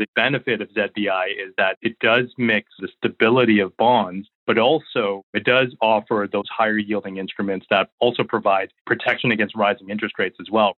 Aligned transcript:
the 0.00 0.06
benefit 0.16 0.62
of 0.62 0.70
ZBI 0.70 1.26
is 1.32 1.52
that 1.58 1.76
it 1.82 1.98
does 1.98 2.32
mix 2.38 2.70
the 2.78 2.88
stability 2.96 3.60
of 3.60 3.76
bonds, 3.76 4.26
but 4.46 4.56
also 4.56 5.26
it 5.34 5.44
does 5.44 5.76
offer 5.82 6.26
those 6.32 6.46
higher 6.48 6.78
yielding 6.78 7.18
instruments 7.18 7.66
that 7.68 7.90
also 7.98 8.24
provide 8.24 8.70
protection 8.86 9.30
against 9.30 9.54
rising 9.54 9.90
interest 9.90 10.14
rates 10.18 10.38
as 10.40 10.46
well. 10.50 10.78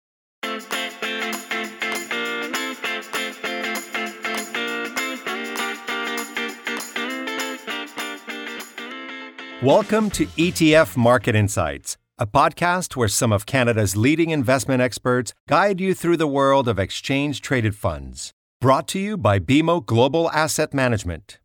Welcome 9.62 10.08
to 10.12 10.24
ETF 10.24 10.96
Market 10.96 11.34
Insights, 11.34 11.98
a 12.18 12.26
podcast 12.26 12.96
where 12.96 13.08
some 13.08 13.34
of 13.34 13.44
Canada's 13.44 13.98
leading 13.98 14.30
investment 14.30 14.80
experts 14.80 15.34
guide 15.46 15.78
you 15.78 15.92
through 15.92 16.16
the 16.16 16.26
world 16.26 16.66
of 16.66 16.78
exchange 16.78 17.42
traded 17.42 17.74
funds. 17.74 18.32
Brought 18.60 18.88
to 18.88 18.98
you 18.98 19.16
by 19.16 19.38
BMO 19.38 19.86
Global 19.86 20.30
Asset 20.32 20.74
Management. 20.74 21.38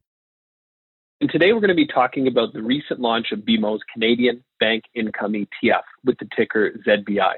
And 1.22 1.30
today 1.30 1.54
we're 1.54 1.62
going 1.62 1.70
to 1.70 1.74
be 1.74 1.88
talking 1.88 2.28
about 2.28 2.52
the 2.52 2.62
recent 2.62 3.00
launch 3.00 3.28
of 3.32 3.40
BMO's 3.40 3.80
Canadian 3.94 4.44
Bank 4.60 4.84
Income 4.94 5.32
ETF 5.32 5.84
with 6.04 6.18
the 6.20 6.28
ticker 6.36 6.72
ZBI, 6.86 7.36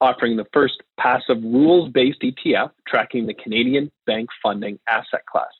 offering 0.00 0.38
the 0.38 0.46
first 0.54 0.76
passive 0.98 1.42
rules 1.42 1.92
based 1.92 2.22
ETF 2.22 2.70
tracking 2.86 3.26
the 3.26 3.34
Canadian 3.34 3.92
bank 4.06 4.30
funding 4.42 4.78
asset 4.88 5.26
class. 5.30 5.52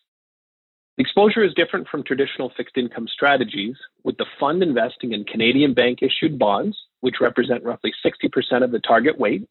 The 0.97 1.03
exposure 1.03 1.45
is 1.45 1.53
different 1.53 1.89
from 1.89 2.05
traditional 2.05 2.51
fixed 2.57 2.79
income 2.79 3.07
strategies, 3.07 3.77
with 4.03 4.17
the 4.17 4.25
fund 4.41 4.63
investing 4.63 5.13
in 5.13 5.25
Canadian 5.25 5.75
bank 5.75 5.99
issued 6.01 6.39
bonds, 6.39 6.75
which 7.01 7.17
represent 7.21 7.65
roughly 7.65 7.93
60% 8.03 8.65
of 8.65 8.71
the 8.73 8.81
target 8.81 9.19
weight, 9.19 9.47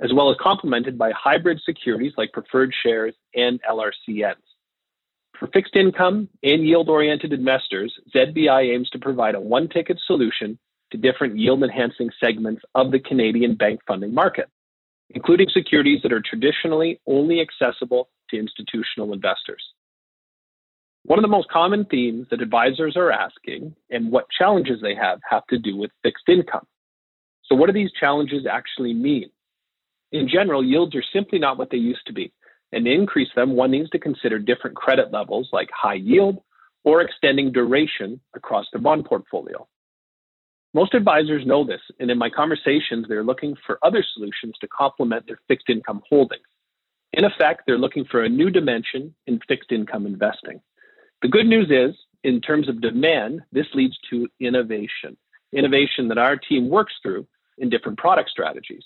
as 0.00 0.12
well 0.12 0.30
as 0.30 0.36
complemented 0.40 0.98
by 0.98 1.10
hybrid 1.12 1.60
securities 1.64 2.12
like 2.16 2.32
preferred 2.32 2.72
shares 2.82 3.14
and 3.34 3.60
LRCNs. 3.62 4.34
For 5.38 5.48
fixed 5.48 5.76
income 5.76 6.28
and 6.42 6.66
yield 6.66 6.88
oriented 6.88 7.32
investors, 7.32 7.94
ZBI 8.14 8.74
aims 8.74 8.88
to 8.90 8.98
provide 8.98 9.34
a 9.34 9.40
one 9.40 9.68
ticket 9.68 9.98
solution 10.06 10.58
to 10.92 10.98
different 10.98 11.36
yield 11.36 11.62
enhancing 11.62 12.10
segments 12.22 12.62
of 12.74 12.90
the 12.90 13.00
Canadian 13.00 13.54
bank 13.54 13.80
funding 13.86 14.14
market, 14.14 14.48
including 15.10 15.48
securities 15.52 16.00
that 16.02 16.12
are 16.12 16.22
traditionally 16.22 17.00
only 17.06 17.40
accessible 17.40 18.08
to 18.30 18.38
institutional 18.38 19.12
investors. 19.12 19.62
One 21.04 21.18
of 21.18 21.22
the 21.22 21.28
most 21.28 21.48
common 21.50 21.84
themes 21.84 22.26
that 22.30 22.42
advisors 22.42 22.96
are 22.96 23.12
asking 23.12 23.76
and 23.90 24.10
what 24.10 24.26
challenges 24.36 24.80
they 24.82 24.94
have 24.94 25.20
have 25.28 25.46
to 25.48 25.58
do 25.58 25.76
with 25.76 25.90
fixed 26.02 26.28
income. 26.28 26.66
So, 27.44 27.54
what 27.54 27.68
do 27.68 27.72
these 27.72 27.92
challenges 27.92 28.44
actually 28.50 28.92
mean? 28.92 29.30
In 30.12 30.28
general, 30.28 30.64
yields 30.64 30.94
are 30.94 31.04
simply 31.12 31.38
not 31.38 31.58
what 31.58 31.70
they 31.70 31.76
used 31.76 32.06
to 32.06 32.12
be. 32.12 32.32
And 32.72 32.84
to 32.84 32.92
increase 32.92 33.28
them, 33.34 33.54
one 33.54 33.70
needs 33.70 33.90
to 33.90 33.98
consider 33.98 34.38
different 34.38 34.76
credit 34.76 35.12
levels 35.12 35.48
like 35.52 35.68
high 35.72 35.94
yield 35.94 36.38
or 36.84 37.00
extending 37.00 37.52
duration 37.52 38.20
across 38.34 38.66
the 38.72 38.78
bond 38.78 39.04
portfolio. 39.04 39.66
Most 40.74 40.94
advisors 40.94 41.46
know 41.46 41.64
this, 41.64 41.80
and 42.00 42.10
in 42.10 42.18
my 42.18 42.28
conversations, 42.28 43.06
they're 43.08 43.24
looking 43.24 43.56
for 43.66 43.78
other 43.82 44.04
solutions 44.14 44.54
to 44.60 44.68
complement 44.68 45.26
their 45.26 45.40
fixed 45.48 45.70
income 45.70 46.02
holdings. 46.08 46.44
In 47.12 47.24
effect, 47.24 47.62
they're 47.66 47.78
looking 47.78 48.04
for 48.04 48.24
a 48.24 48.28
new 48.28 48.50
dimension 48.50 49.14
in 49.26 49.40
fixed 49.48 49.72
income 49.72 50.06
investing. 50.06 50.60
The 51.22 51.28
good 51.28 51.46
news 51.46 51.70
is, 51.70 51.96
in 52.24 52.40
terms 52.40 52.68
of 52.68 52.82
demand, 52.82 53.40
this 53.52 53.66
leads 53.74 53.96
to 54.10 54.28
innovation, 54.38 55.16
innovation 55.52 56.08
that 56.08 56.18
our 56.18 56.36
team 56.36 56.68
works 56.68 56.92
through 57.02 57.26
in 57.58 57.70
different 57.70 57.98
product 57.98 58.28
strategies. 58.28 58.84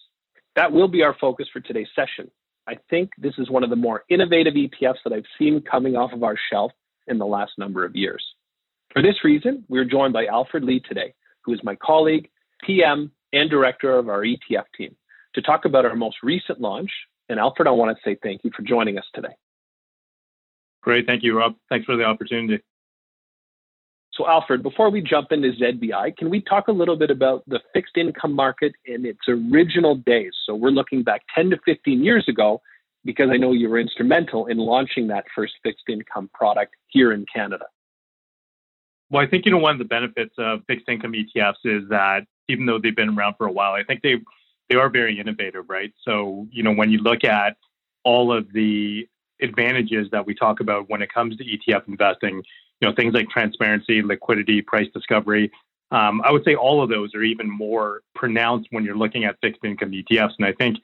That 0.60 0.72
will 0.72 0.88
be 0.88 1.02
our 1.02 1.16
focus 1.18 1.48
for 1.50 1.60
today's 1.60 1.88
session. 1.96 2.30
I 2.68 2.74
think 2.90 3.12
this 3.16 3.32
is 3.38 3.48
one 3.48 3.64
of 3.64 3.70
the 3.70 3.76
more 3.76 4.04
innovative 4.10 4.52
ETFs 4.52 4.98
that 5.04 5.12
I've 5.14 5.24
seen 5.38 5.62
coming 5.62 5.96
off 5.96 6.12
of 6.12 6.22
our 6.22 6.36
shelf 6.52 6.70
in 7.06 7.16
the 7.16 7.24
last 7.24 7.52
number 7.56 7.82
of 7.82 7.96
years. 7.96 8.22
For 8.92 9.00
this 9.00 9.24
reason, 9.24 9.64
we're 9.68 9.86
joined 9.86 10.12
by 10.12 10.26
Alfred 10.26 10.62
Lee 10.62 10.82
today, 10.86 11.14
who 11.46 11.54
is 11.54 11.60
my 11.64 11.76
colleague, 11.76 12.28
PM, 12.62 13.10
and 13.32 13.48
director 13.48 13.96
of 13.96 14.10
our 14.10 14.20
ETF 14.20 14.64
team, 14.76 14.94
to 15.34 15.40
talk 15.40 15.64
about 15.64 15.86
our 15.86 15.96
most 15.96 16.18
recent 16.22 16.60
launch. 16.60 16.90
And 17.30 17.40
Alfred, 17.40 17.66
I 17.66 17.70
want 17.70 17.96
to 17.96 18.02
say 18.04 18.18
thank 18.22 18.44
you 18.44 18.50
for 18.54 18.60
joining 18.60 18.98
us 18.98 19.06
today. 19.14 19.34
Great. 20.82 21.06
Thank 21.06 21.22
you, 21.22 21.38
Rob. 21.38 21.54
Thanks 21.70 21.86
for 21.86 21.96
the 21.96 22.04
opportunity. 22.04 22.62
So, 24.20 24.28
Alfred, 24.28 24.62
before 24.62 24.90
we 24.90 25.00
jump 25.00 25.32
into 25.32 25.52
ZBI, 25.52 26.14
can 26.18 26.28
we 26.28 26.42
talk 26.42 26.68
a 26.68 26.72
little 26.72 26.96
bit 26.96 27.10
about 27.10 27.42
the 27.46 27.58
fixed 27.72 27.96
income 27.96 28.34
market 28.34 28.74
in 28.84 29.06
its 29.06 29.20
original 29.26 29.94
days? 29.94 30.32
So, 30.44 30.54
we're 30.54 30.68
looking 30.68 31.02
back 31.02 31.22
10 31.34 31.48
to 31.50 31.60
15 31.64 32.04
years 32.04 32.26
ago 32.28 32.60
because 33.02 33.30
I 33.32 33.38
know 33.38 33.52
you 33.52 33.70
were 33.70 33.80
instrumental 33.80 34.44
in 34.44 34.58
launching 34.58 35.06
that 35.06 35.24
first 35.34 35.54
fixed 35.62 35.84
income 35.88 36.28
product 36.34 36.74
here 36.88 37.12
in 37.12 37.24
Canada. 37.34 37.64
Well, 39.08 39.24
I 39.24 39.26
think 39.26 39.46
you 39.46 39.52
know 39.52 39.58
one 39.58 39.72
of 39.72 39.78
the 39.78 39.86
benefits 39.86 40.34
of 40.36 40.60
fixed 40.66 40.86
income 40.86 41.14
ETFs 41.14 41.64
is 41.64 41.88
that 41.88 42.26
even 42.50 42.66
though 42.66 42.78
they've 42.78 42.94
been 42.94 43.16
around 43.16 43.36
for 43.38 43.46
a 43.46 43.52
while, 43.52 43.72
I 43.72 43.84
think 43.84 44.02
they 44.02 44.16
they 44.68 44.76
are 44.76 44.90
very 44.90 45.18
innovative, 45.18 45.64
right? 45.70 45.94
So, 46.04 46.46
you 46.50 46.62
know, 46.62 46.74
when 46.74 46.90
you 46.90 46.98
look 46.98 47.24
at 47.24 47.56
all 48.04 48.36
of 48.36 48.52
the 48.52 49.08
advantages 49.40 50.08
that 50.12 50.26
we 50.26 50.34
talk 50.34 50.60
about 50.60 50.90
when 50.90 51.00
it 51.00 51.10
comes 51.10 51.38
to 51.38 51.44
ETF 51.44 51.88
investing, 51.88 52.42
you 52.80 52.88
know, 52.88 52.94
things 52.94 53.14
like 53.14 53.28
transparency, 53.28 54.02
liquidity, 54.02 54.62
price 54.62 54.88
discovery. 54.94 55.50
Um, 55.90 56.22
I 56.24 56.32
would 56.32 56.44
say 56.44 56.54
all 56.54 56.82
of 56.82 56.88
those 56.88 57.14
are 57.14 57.22
even 57.22 57.50
more 57.50 58.02
pronounced 58.14 58.68
when 58.70 58.84
you're 58.84 58.96
looking 58.96 59.24
at 59.24 59.36
fixed 59.42 59.64
income 59.64 59.90
ETFs. 59.90 60.32
And 60.38 60.46
I 60.46 60.52
think, 60.52 60.78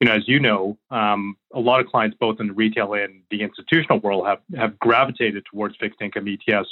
you 0.00 0.08
know, 0.08 0.14
as 0.14 0.26
you 0.26 0.40
know, 0.40 0.78
um, 0.90 1.36
a 1.52 1.60
lot 1.60 1.80
of 1.80 1.86
clients, 1.86 2.16
both 2.18 2.40
in 2.40 2.48
the 2.48 2.52
retail 2.52 2.94
and 2.94 3.22
the 3.30 3.42
institutional 3.42 4.00
world, 4.00 4.26
have 4.26 4.40
have 4.56 4.78
gravitated 4.78 5.44
towards 5.50 5.76
fixed 5.76 6.00
income 6.00 6.26
ETFs 6.26 6.66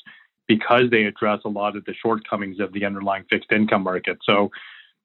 because 0.46 0.90
they 0.90 1.04
address 1.04 1.40
a 1.44 1.48
lot 1.48 1.76
of 1.76 1.84
the 1.84 1.94
shortcomings 1.94 2.60
of 2.60 2.72
the 2.72 2.84
underlying 2.84 3.24
fixed 3.28 3.50
income 3.52 3.82
market. 3.82 4.18
So, 4.22 4.50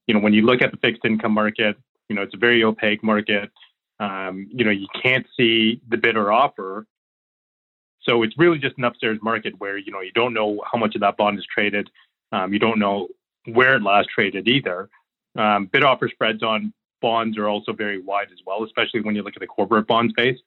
you 0.07 0.13
know, 0.13 0.19
when 0.19 0.33
you 0.33 0.43
look 0.43 0.61
at 0.61 0.71
the 0.71 0.77
fixed 0.77 1.03
income 1.03 1.33
market, 1.33 1.77
you 2.09 2.15
know, 2.15 2.21
it's 2.21 2.33
a 2.33 2.37
very 2.37 2.63
opaque 2.63 3.03
market. 3.03 3.51
Um, 3.99 4.47
you 4.51 4.65
know, 4.65 4.71
you 4.71 4.87
can't 5.01 5.25
see 5.37 5.81
the 5.89 5.97
bid 5.97 6.15
or 6.15 6.31
offer. 6.31 6.85
So 8.03 8.23
it's 8.23 8.37
really 8.37 8.57
just 8.57 8.77
an 8.77 8.83
upstairs 8.83 9.19
market 9.21 9.53
where, 9.59 9.77
you 9.77 9.91
know, 9.91 10.01
you 10.01 10.11
don't 10.11 10.33
know 10.33 10.61
how 10.71 10.77
much 10.77 10.95
of 10.95 11.01
that 11.01 11.17
bond 11.17 11.37
is 11.37 11.45
traded. 11.53 11.89
Um, 12.31 12.53
you 12.53 12.59
don't 12.59 12.79
know 12.79 13.09
where 13.45 13.75
it 13.75 13.83
last 13.83 14.09
traded 14.13 14.47
either. 14.47 14.89
Um, 15.37 15.67
bid 15.71 15.83
offer 15.83 16.09
spreads 16.09 16.43
on 16.43 16.73
bonds 17.01 17.37
are 17.37 17.47
also 17.47 17.73
very 17.73 17.99
wide 17.99 18.27
as 18.31 18.39
well, 18.45 18.63
especially 18.63 19.01
when 19.01 19.15
you 19.15 19.23
look 19.23 19.35
at 19.35 19.39
the 19.39 19.47
corporate 19.47 19.87
bond 19.87 20.11
space. 20.11 20.37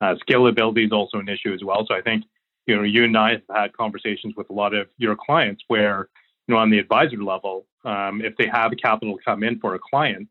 Uh, 0.00 0.14
scalability 0.28 0.86
is 0.86 0.92
also 0.92 1.18
an 1.18 1.28
issue 1.28 1.52
as 1.52 1.62
well. 1.62 1.86
So 1.86 1.94
I 1.94 2.02
think, 2.02 2.24
you 2.66 2.76
know, 2.76 2.82
you 2.82 3.04
and 3.04 3.16
I 3.16 3.32
have 3.32 3.42
had 3.54 3.72
conversations 3.72 4.34
with 4.36 4.50
a 4.50 4.52
lot 4.52 4.74
of 4.74 4.88
your 4.98 5.16
clients 5.16 5.62
where, 5.68 6.08
you 6.46 6.54
know, 6.54 6.60
on 6.60 6.70
the 6.70 6.78
advisor 6.78 7.22
level, 7.22 7.66
um, 7.84 8.20
if 8.22 8.36
they 8.36 8.46
have 8.46 8.72
capital 8.82 9.18
come 9.24 9.42
in 9.42 9.58
for 9.60 9.74
a 9.74 9.78
client 9.78 10.28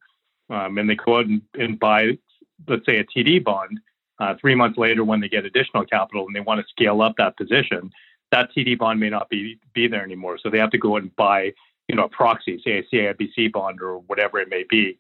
um, 0.50 0.78
and 0.78 0.90
they 0.90 0.96
go 0.96 1.20
out 1.20 1.26
and, 1.26 1.42
and 1.56 1.80
buy 1.80 2.18
let's 2.68 2.86
say 2.86 2.98
a 2.98 3.04
TD 3.04 3.44
bond, 3.44 3.80
uh, 4.22 4.36
three 4.40 4.54
months 4.54 4.78
later 4.78 5.04
when 5.04 5.20
they 5.20 5.28
get 5.28 5.46
additional 5.46 5.84
capital 5.84 6.28
and 6.28 6.36
they 6.36 6.40
want 6.40 6.62
to 6.62 6.68
scale 6.70 7.02
up 7.02 7.16
that 7.18 7.36
position, 7.36 7.92
that 8.32 8.50
TD 8.56 8.78
bond 8.78 9.00
may 9.00 9.10
not 9.10 9.28
be 9.30 9.60
be 9.74 9.88
there 9.88 10.04
anymore. 10.04 10.38
So 10.38 10.50
they 10.50 10.60
have 10.60 10.70
to 10.72 10.78
go 10.78 10.96
and 10.98 11.14
buy, 11.16 11.52
you 11.88 11.96
know, 11.96 12.04
a 12.04 12.10
proxy, 12.10 12.62
say 12.64 12.78
a 12.78 12.84
CIBC 12.84 13.52
bond 13.52 13.82
or 13.82 13.98
whatever 13.98 14.40
it 14.40 14.48
may 14.48 14.64
be. 14.70 14.98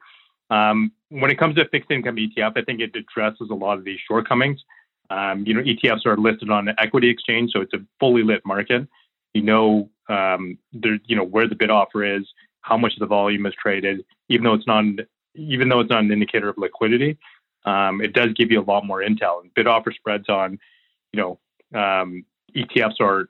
Um, 0.49 0.91
when 1.09 1.29
it 1.29 1.37
comes 1.37 1.55
to 1.55 1.69
fixed 1.69 1.91
income 1.91 2.15
ETF, 2.15 2.57
I 2.57 2.63
think 2.63 2.81
it 2.81 2.95
addresses 2.95 3.49
a 3.51 3.53
lot 3.53 3.77
of 3.77 3.85
these 3.85 3.99
shortcomings. 4.07 4.59
Um, 5.11 5.45
you 5.45 5.53
know, 5.53 5.61
ETFs 5.61 6.05
are 6.05 6.17
listed 6.17 6.49
on 6.49 6.65
the 6.65 6.73
equity 6.81 7.09
exchange, 7.09 7.51
so 7.53 7.61
it's 7.61 7.73
a 7.73 7.85
fully 7.99 8.23
lit 8.23 8.43
market. 8.43 8.87
You 9.35 9.43
know, 9.43 9.89
um, 10.09 10.57
there, 10.73 10.97
you 11.05 11.15
know 11.15 11.23
where 11.23 11.47
the 11.47 11.55
bid 11.55 11.69
offer 11.69 12.03
is, 12.03 12.27
how 12.61 12.75
much 12.75 12.93
of 12.93 12.99
the 12.99 13.05
volume 13.05 13.45
is 13.45 13.53
traded, 13.53 14.03
even 14.29 14.45
though 14.45 14.55
it's 14.55 14.67
not, 14.67 14.83
even 15.35 15.69
though 15.69 15.79
it's 15.79 15.91
not 15.91 16.03
an 16.03 16.11
indicator 16.11 16.49
of 16.49 16.57
liquidity 16.57 17.19
um, 17.65 18.01
it 18.01 18.13
does 18.13 18.33
give 18.33 18.51
you 18.51 18.61
a 18.61 18.63
lot 18.63 18.85
more 18.85 19.01
intel. 19.01 19.41
And 19.41 19.53
bid 19.53 19.67
offer 19.67 19.91
spreads 19.91 20.29
on, 20.29 20.59
you 21.13 21.21
know, 21.21 21.39
um, 21.79 22.25
ETFs 22.55 22.99
are 22.99 23.29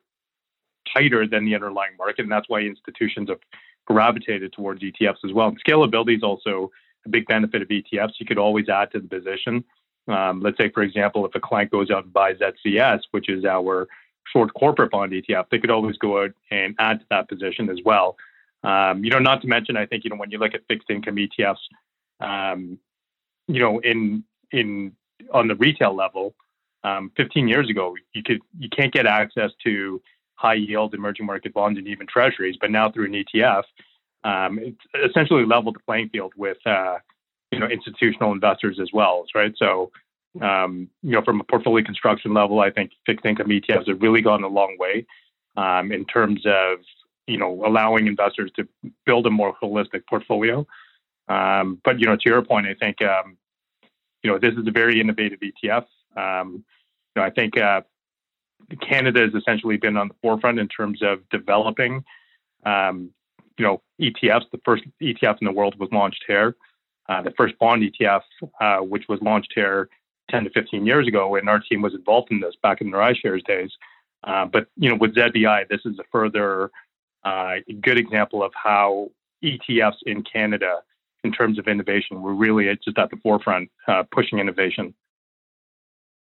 tighter 0.94 1.28
than 1.28 1.46
the 1.46 1.56
underlying 1.56 1.96
market, 1.98 2.24
and 2.24 2.32
that's 2.32 2.50
why 2.50 2.62
institutions 2.62 3.30
have 3.30 3.40
gravitated 3.86 4.54
towards 4.54 4.82
ETFs 4.82 5.24
as 5.26 5.34
well. 5.34 5.48
And 5.48 5.64
scalability 5.64 6.16
is 6.18 6.24
also 6.24 6.72
a 7.06 7.10
big 7.10 7.28
benefit 7.28 7.62
of 7.62 7.68
ETFs. 7.68 8.14
You 8.20 8.26
could 8.26 8.38
always 8.38 8.70
add 8.70 8.92
to 8.92 9.00
the 9.00 9.08
position. 9.08 9.64
Um, 10.08 10.42
let's 10.42 10.58
say, 10.58 10.70
for 10.70 10.84
example, 10.84 11.26
if 11.26 11.36
a 11.36 11.40
client 11.40 11.72
goes 11.72 11.92
out 11.92 12.06
and 12.06 12.14
buys 12.14 12.38
ZCS, 12.38 13.02
which 13.12 13.30
is 13.30 13.46
our 13.46 13.88
short 14.32 14.54
corporate 14.54 14.92
bond 14.92 15.12
ETF, 15.12 15.46
they 15.50 15.60
could 15.60 15.72
always 15.72 15.98
go 15.98 16.24
out 16.24 16.32
and 16.50 16.76
add 16.80 17.00
to 17.00 17.06
that 17.10 17.30
position 17.30 17.70
as 17.70 17.78
well. 17.86 18.18
Um, 18.64 19.04
you 19.04 19.10
know, 19.10 19.20
not 19.20 19.42
to 19.42 19.48
mention, 19.48 19.78
I 19.78 19.86
think 19.86 20.04
you 20.04 20.10
know 20.10 20.16
when 20.16 20.32
you 20.32 20.38
look 20.38 20.54
at 20.54 20.62
fixed 20.68 20.90
income 20.90 21.16
ETFs, 21.16 21.56
um, 22.20 22.78
you 23.48 23.60
know, 23.60 23.80
in 23.80 24.24
in 24.52 24.94
on 25.34 25.48
the 25.48 25.56
retail 25.56 25.96
level, 25.96 26.36
um, 26.84 27.12
15 27.16 27.48
years 27.48 27.70
ago, 27.70 27.96
you 28.14 28.24
could 28.24 28.42
you 28.58 28.70
can't 28.70 28.94
get 28.94 29.06
access 29.06 29.52
to 29.64 30.02
high 30.36 30.56
yield 30.56 30.94
emerging 30.94 31.26
market 31.26 31.54
bonds 31.54 31.78
and 31.78 31.88
even 31.88 32.08
treasuries, 32.08 32.56
but 32.60 32.72
now 32.72 32.90
through 32.90 33.06
an 33.06 33.14
ETF, 33.14 33.64
um, 34.24 34.60
it's 34.60 35.10
essentially 35.10 35.46
leveled 35.46 35.76
the 35.76 35.80
playing 35.80 36.10
field 36.10 36.34
with 36.36 36.58
uh, 36.66 36.98
you 37.52 37.60
know 37.60 37.68
institutional 37.68 38.32
investors 38.32 38.80
as 38.82 38.90
well, 38.94 39.26
right? 39.36 39.54
So 39.58 39.92
um, 40.40 40.90
you 41.04 41.12
know, 41.12 41.22
from 41.24 41.42
a 41.42 41.44
portfolio 41.44 41.84
construction 41.84 42.34
level, 42.34 42.60
I 42.60 42.72
think 42.72 42.92
fixed 43.06 43.26
income 43.26 43.48
ETFs 43.48 43.88
have 43.88 44.02
really 44.02 44.22
gone 44.22 44.44
a 44.44 44.48
long 44.48 44.78
way 44.80 45.06
um, 45.58 45.92
in 45.92 46.06
terms 46.06 46.42
of 46.46 46.80
you 47.28 47.38
know 47.38 47.64
allowing 47.66 48.08
investors 48.08 48.52
to 48.56 48.68
build 49.06 49.26
a 49.28 49.30
more 49.30 49.56
holistic 49.62 50.04
portfolio. 50.10 50.66
Um, 51.32 51.80
but 51.84 52.00
you 52.00 52.06
know, 52.06 52.16
to 52.16 52.30
your 52.30 52.42
point, 52.42 52.68
I 52.68 52.74
think 52.74 53.02
um, 53.02 53.38
you 54.24 54.32
know 54.32 54.38
this 54.38 54.54
is 54.54 54.68
a 54.68 54.72
very 54.72 55.00
innovative 55.00 55.40
ETF. 55.40 55.86
Um, 56.16 56.64
you 57.16 57.22
know, 57.22 57.24
I 57.24 57.30
think 57.30 57.58
uh, 57.58 57.82
Canada 58.88 59.22
has 59.22 59.34
essentially 59.34 59.78
been 59.78 59.98
on 59.98 60.10
the 60.10 60.16
forefront 60.22 60.60
in 60.60 60.68
terms 60.68 61.02
of 61.02 61.28
developing 61.30 62.04
um, 62.66 63.12
you 63.58 63.66
know 63.66 63.82
ETFs. 64.00 64.46
The 64.52 64.60
first 64.66 64.84
ETF 65.02 65.38
in 65.42 65.46
the 65.46 65.54
world 65.54 65.80
was 65.80 65.90
launched 65.92 66.24
here. 66.28 66.56
Uh, 67.10 67.22
the 67.22 67.32
first 67.32 67.58
bond 67.60 67.84
ETF, 67.84 68.22
uh, 68.60 68.78
which 68.78 69.04
was 69.10 69.20
launched 69.22 69.52
here 69.56 69.90
10 70.30 70.46
to 70.46 70.50
15 70.52 70.86
years 70.86 71.08
ago, 71.08 71.36
and 71.36 71.50
our 71.50 71.60
team 71.60 71.82
was 71.82 71.94
involved 71.94 72.32
in 72.32 72.40
this 72.40 72.56
back 72.62 72.80
in 72.80 72.92
the 72.92 72.98
iShares 72.98 73.44
days. 73.46 73.72
Uh, 74.24 74.46
but 74.46 74.68
you 74.78 74.90
know, 74.90 74.96
with 74.96 75.16
ZBI, 75.16 75.68
this 75.70 75.82
is 75.86 75.98
a 76.00 76.04
further 76.12 76.72
uh, 77.24 77.56
good 77.82 77.98
example 77.98 78.44
of 78.44 78.52
how 78.56 79.10
ETFs 79.44 79.98
in 80.06 80.24
Canada, 80.24 80.82
in 81.24 81.32
terms 81.32 81.60
of 81.60 81.68
innovation, 81.68 82.22
We're 82.22 82.34
really 82.34 82.66
just 82.84 82.98
at 82.98 83.10
the 83.10 83.18
forefront, 83.18 83.70
uh, 83.88 84.04
pushing 84.12 84.40
innovation. 84.40 84.94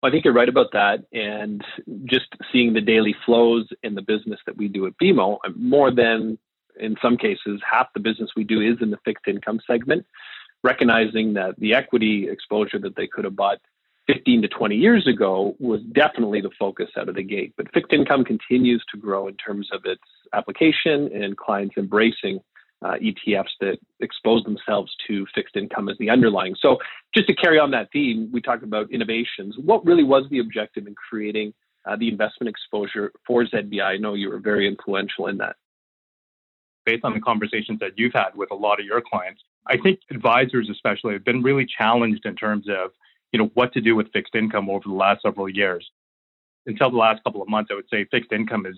I 0.03 0.11
think 0.11 0.25
you're 0.25 0.35
right 0.35 0.49
about 0.49 0.73
that. 0.73 1.05
And 1.13 1.65
just 2.05 2.27
seeing 2.53 2.73
the 2.73 2.81
daily 2.81 3.15
flows 3.25 3.67
in 3.83 3.95
the 3.95 4.03
business 4.03 4.39
that 4.47 4.57
we 4.57 4.69
do 4.69 4.87
at 4.87 4.93
BMO, 5.03 5.39
more 5.57 5.91
than 5.91 6.39
in 6.79 6.97
some 7.01 7.17
cases, 7.17 7.61
half 7.69 7.93
the 7.95 8.01
business 8.01 8.31
we 8.37 8.45
do 8.45 8.61
is 8.61 8.77
in 8.81 8.91
the 8.91 8.99
fixed 9.05 9.27
income 9.27 9.61
segment, 9.67 10.07
recognizing 10.63 11.33
that 11.35 11.59
the 11.59 11.75
equity 11.75 12.29
exposure 12.29 12.79
that 12.79 12.97
they 12.97 13.07
could 13.07 13.25
have 13.25 13.35
bought 13.35 13.59
15 14.07 14.43
to 14.43 14.49
20 14.49 14.77
years 14.77 15.07
ago 15.09 15.57
was 15.59 15.81
definitely 15.93 16.41
the 16.41 16.51
focus 16.59 16.91
out 16.97 17.09
of 17.09 17.17
the 17.17 17.23
gate. 17.23 17.55
But 17.57 17.73
fixed 17.73 17.93
income 17.93 18.25
continues 18.25 18.85
to 18.93 18.99
grow 18.99 19.27
in 19.27 19.37
terms 19.37 19.69
of 19.73 19.81
its 19.85 20.03
application 20.33 21.11
and 21.13 21.37
clients 21.37 21.77
embracing 21.77 22.41
uh, 22.83 22.95
ETFs 23.03 23.51
that 23.61 23.79
expose 24.01 24.43
themselves 24.45 24.95
to 25.07 25.27
fixed 25.35 25.57
income 25.57 25.89
as 25.89 25.97
the 25.99 26.11
underlying. 26.11 26.55
So, 26.61 26.79
just 27.15 27.29
to 27.29 27.35
carry 27.35 27.59
on 27.59 27.71
that 27.71 27.89
theme, 27.93 28.31
we 28.33 28.41
talked 28.41 28.63
about 28.63 28.91
innovations. 28.91 29.57
What 29.59 29.85
really 29.85 30.05
was 30.05 30.25
the 30.31 30.39
objective 30.41 30.87
in 30.87 30.95
creating 30.95 31.55
uh, 31.89 31.97
the 31.97 32.09
investment 32.09 32.51
exposure 32.51 33.13
for 33.27 33.45
ZBI? 33.45 33.83
I 33.83 33.97
know 33.97 34.15
you 34.15 34.29
were 34.29 34.41
very 34.41 34.69
influential 34.69 35.27
in 35.29 35.39
that. 35.39 35.57
Based 36.85 37.05
on 37.05 37.15
the 37.15 37.21
conversations 37.21 37.81
that 37.81 37.93
you've 37.97 38.13
had 38.13 38.31
with 38.37 38.51
a 38.53 38.55
lot 38.55 38.79
of 38.79 38.87
your 38.87 39.01
clients, 39.01 39.43
I 39.67 39.77
think 39.79 40.01
advisors, 40.11 40.69
especially, 40.71 41.15
have 41.15 41.25
been 41.25 41.43
really 41.43 41.67
challenged 41.67 42.25
in 42.27 42.37
terms 42.37 42.67
of 42.69 42.91
you 43.33 43.39
know 43.39 43.51
what 43.55 43.73
to 43.73 43.81
do 43.81 43.97
with 43.97 44.13
fixed 44.13 44.35
income 44.35 44.71
over 44.71 44.85
the 44.87 44.95
last 44.95 45.23
several 45.23 45.49
years. 45.49 45.89
Until 46.67 46.91
the 46.91 46.97
last 46.97 47.23
couple 47.25 47.43
of 47.43 47.49
months, 47.49 47.71
I 47.73 47.75
would 47.75 47.89
say 47.91 48.07
fixed 48.11 48.33
income 48.33 48.65
has 48.65 48.77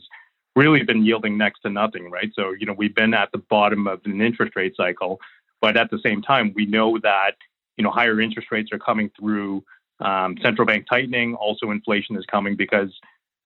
really 0.59 0.83
been 0.83 1.05
yielding 1.05 1.39
next 1.39 1.61
to 1.61 1.71
nothing, 1.71 2.11
right? 2.11 2.31
So, 2.35 2.45
you 2.59 2.67
know, 2.67 2.77
we've 2.83 2.95
been 3.03 3.15
at 3.15 3.31
the 3.33 3.39
bottom 3.39 3.87
of 3.87 4.01
an 4.05 4.21
interest 4.21 4.53
rate 4.57 4.75
cycle, 4.77 5.21
but 5.61 5.77
at 5.77 5.89
the 5.91 6.01
same 6.05 6.21
time, 6.21 6.53
we 6.55 6.67
know 6.67 6.99
that, 7.11 7.35
you 7.77 7.85
know, 7.85 7.91
higher 7.91 8.21
interest 8.21 8.49
rates 8.51 8.71
are 8.73 8.79
coming 8.79 9.11
through 9.19 9.65
um, 10.01 10.37
central 10.43 10.67
bank 10.67 10.87
tightening. 10.89 11.35
Also, 11.35 11.71
inflation 11.71 12.17
is 12.17 12.27
coming 12.27 12.57
because, 12.57 12.93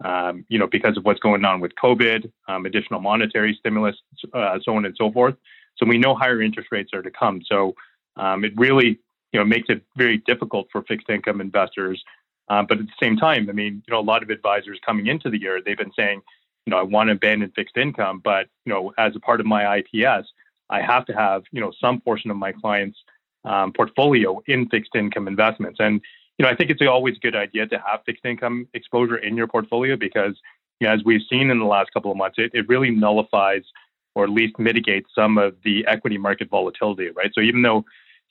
um, 0.04 0.44
you 0.48 0.58
know, 0.58 0.66
because 0.66 0.96
of 0.96 1.04
what's 1.04 1.20
going 1.20 1.44
on 1.44 1.60
with 1.60 1.72
COVID, 1.82 2.30
um, 2.48 2.66
additional 2.66 3.00
monetary 3.00 3.56
stimulus, 3.60 3.96
uh, 4.32 4.58
so 4.64 4.74
on 4.76 4.84
and 4.86 4.96
so 4.98 5.12
forth. 5.12 5.34
So 5.76 5.86
we 5.86 5.98
know 5.98 6.14
higher 6.14 6.40
interest 6.42 6.68
rates 6.72 6.90
are 6.94 7.02
to 7.02 7.10
come. 7.10 7.40
So 7.50 7.74
um, 8.16 8.44
it 8.44 8.52
really, 8.56 8.98
you 9.32 9.38
know, 9.40 9.44
makes 9.44 9.68
it 9.68 9.82
very 9.96 10.18
difficult 10.26 10.68
for 10.72 10.82
fixed 10.82 11.08
income 11.10 11.40
investors. 11.40 12.02
Um, 12.48 12.66
but 12.68 12.78
at 12.78 12.86
the 12.86 12.92
same 13.02 13.16
time, 13.16 13.48
I 13.48 13.52
mean, 13.52 13.82
you 13.86 13.92
know, 13.92 14.00
a 14.00 14.08
lot 14.12 14.22
of 14.22 14.30
advisors 14.30 14.78
coming 14.84 15.06
into 15.06 15.30
the 15.30 15.40
year, 15.40 15.60
they've 15.64 15.78
been 15.84 15.92
saying, 15.96 16.20
you 16.66 16.70
know, 16.70 16.78
I 16.78 16.82
want 16.82 17.08
to 17.08 17.12
abandon 17.12 17.52
fixed 17.54 17.76
income, 17.76 18.20
but 18.22 18.46
you 18.64 18.72
know, 18.72 18.92
as 18.98 19.16
a 19.16 19.20
part 19.20 19.40
of 19.40 19.46
my 19.46 19.78
IPS, 19.78 20.28
I 20.70 20.80
have 20.80 21.04
to 21.06 21.12
have 21.12 21.42
you 21.52 21.60
know 21.60 21.72
some 21.80 22.00
portion 22.00 22.30
of 22.30 22.36
my 22.36 22.52
clients' 22.52 22.98
um, 23.44 23.72
portfolio 23.72 24.40
in 24.46 24.68
fixed 24.68 24.94
income 24.94 25.28
investments. 25.28 25.80
And 25.80 26.00
you 26.38 26.44
know, 26.44 26.50
I 26.50 26.56
think 26.56 26.70
it's 26.70 26.82
always 26.82 27.16
a 27.16 27.20
good 27.20 27.36
idea 27.36 27.66
to 27.66 27.78
have 27.78 28.00
fixed 28.06 28.24
income 28.24 28.66
exposure 28.74 29.16
in 29.16 29.36
your 29.36 29.46
portfolio 29.46 29.96
because, 29.96 30.34
you 30.80 30.86
know, 30.86 30.94
as 30.94 31.04
we've 31.04 31.20
seen 31.30 31.50
in 31.50 31.58
the 31.58 31.64
last 31.64 31.92
couple 31.92 32.10
of 32.10 32.16
months, 32.16 32.36
it, 32.38 32.50
it 32.54 32.68
really 32.68 32.90
nullifies 32.90 33.62
or 34.14 34.24
at 34.24 34.30
least 34.30 34.58
mitigates 34.58 35.08
some 35.14 35.38
of 35.38 35.56
the 35.64 35.86
equity 35.86 36.18
market 36.18 36.50
volatility, 36.50 37.08
right? 37.10 37.30
So 37.34 37.40
even 37.40 37.62
though 37.62 37.84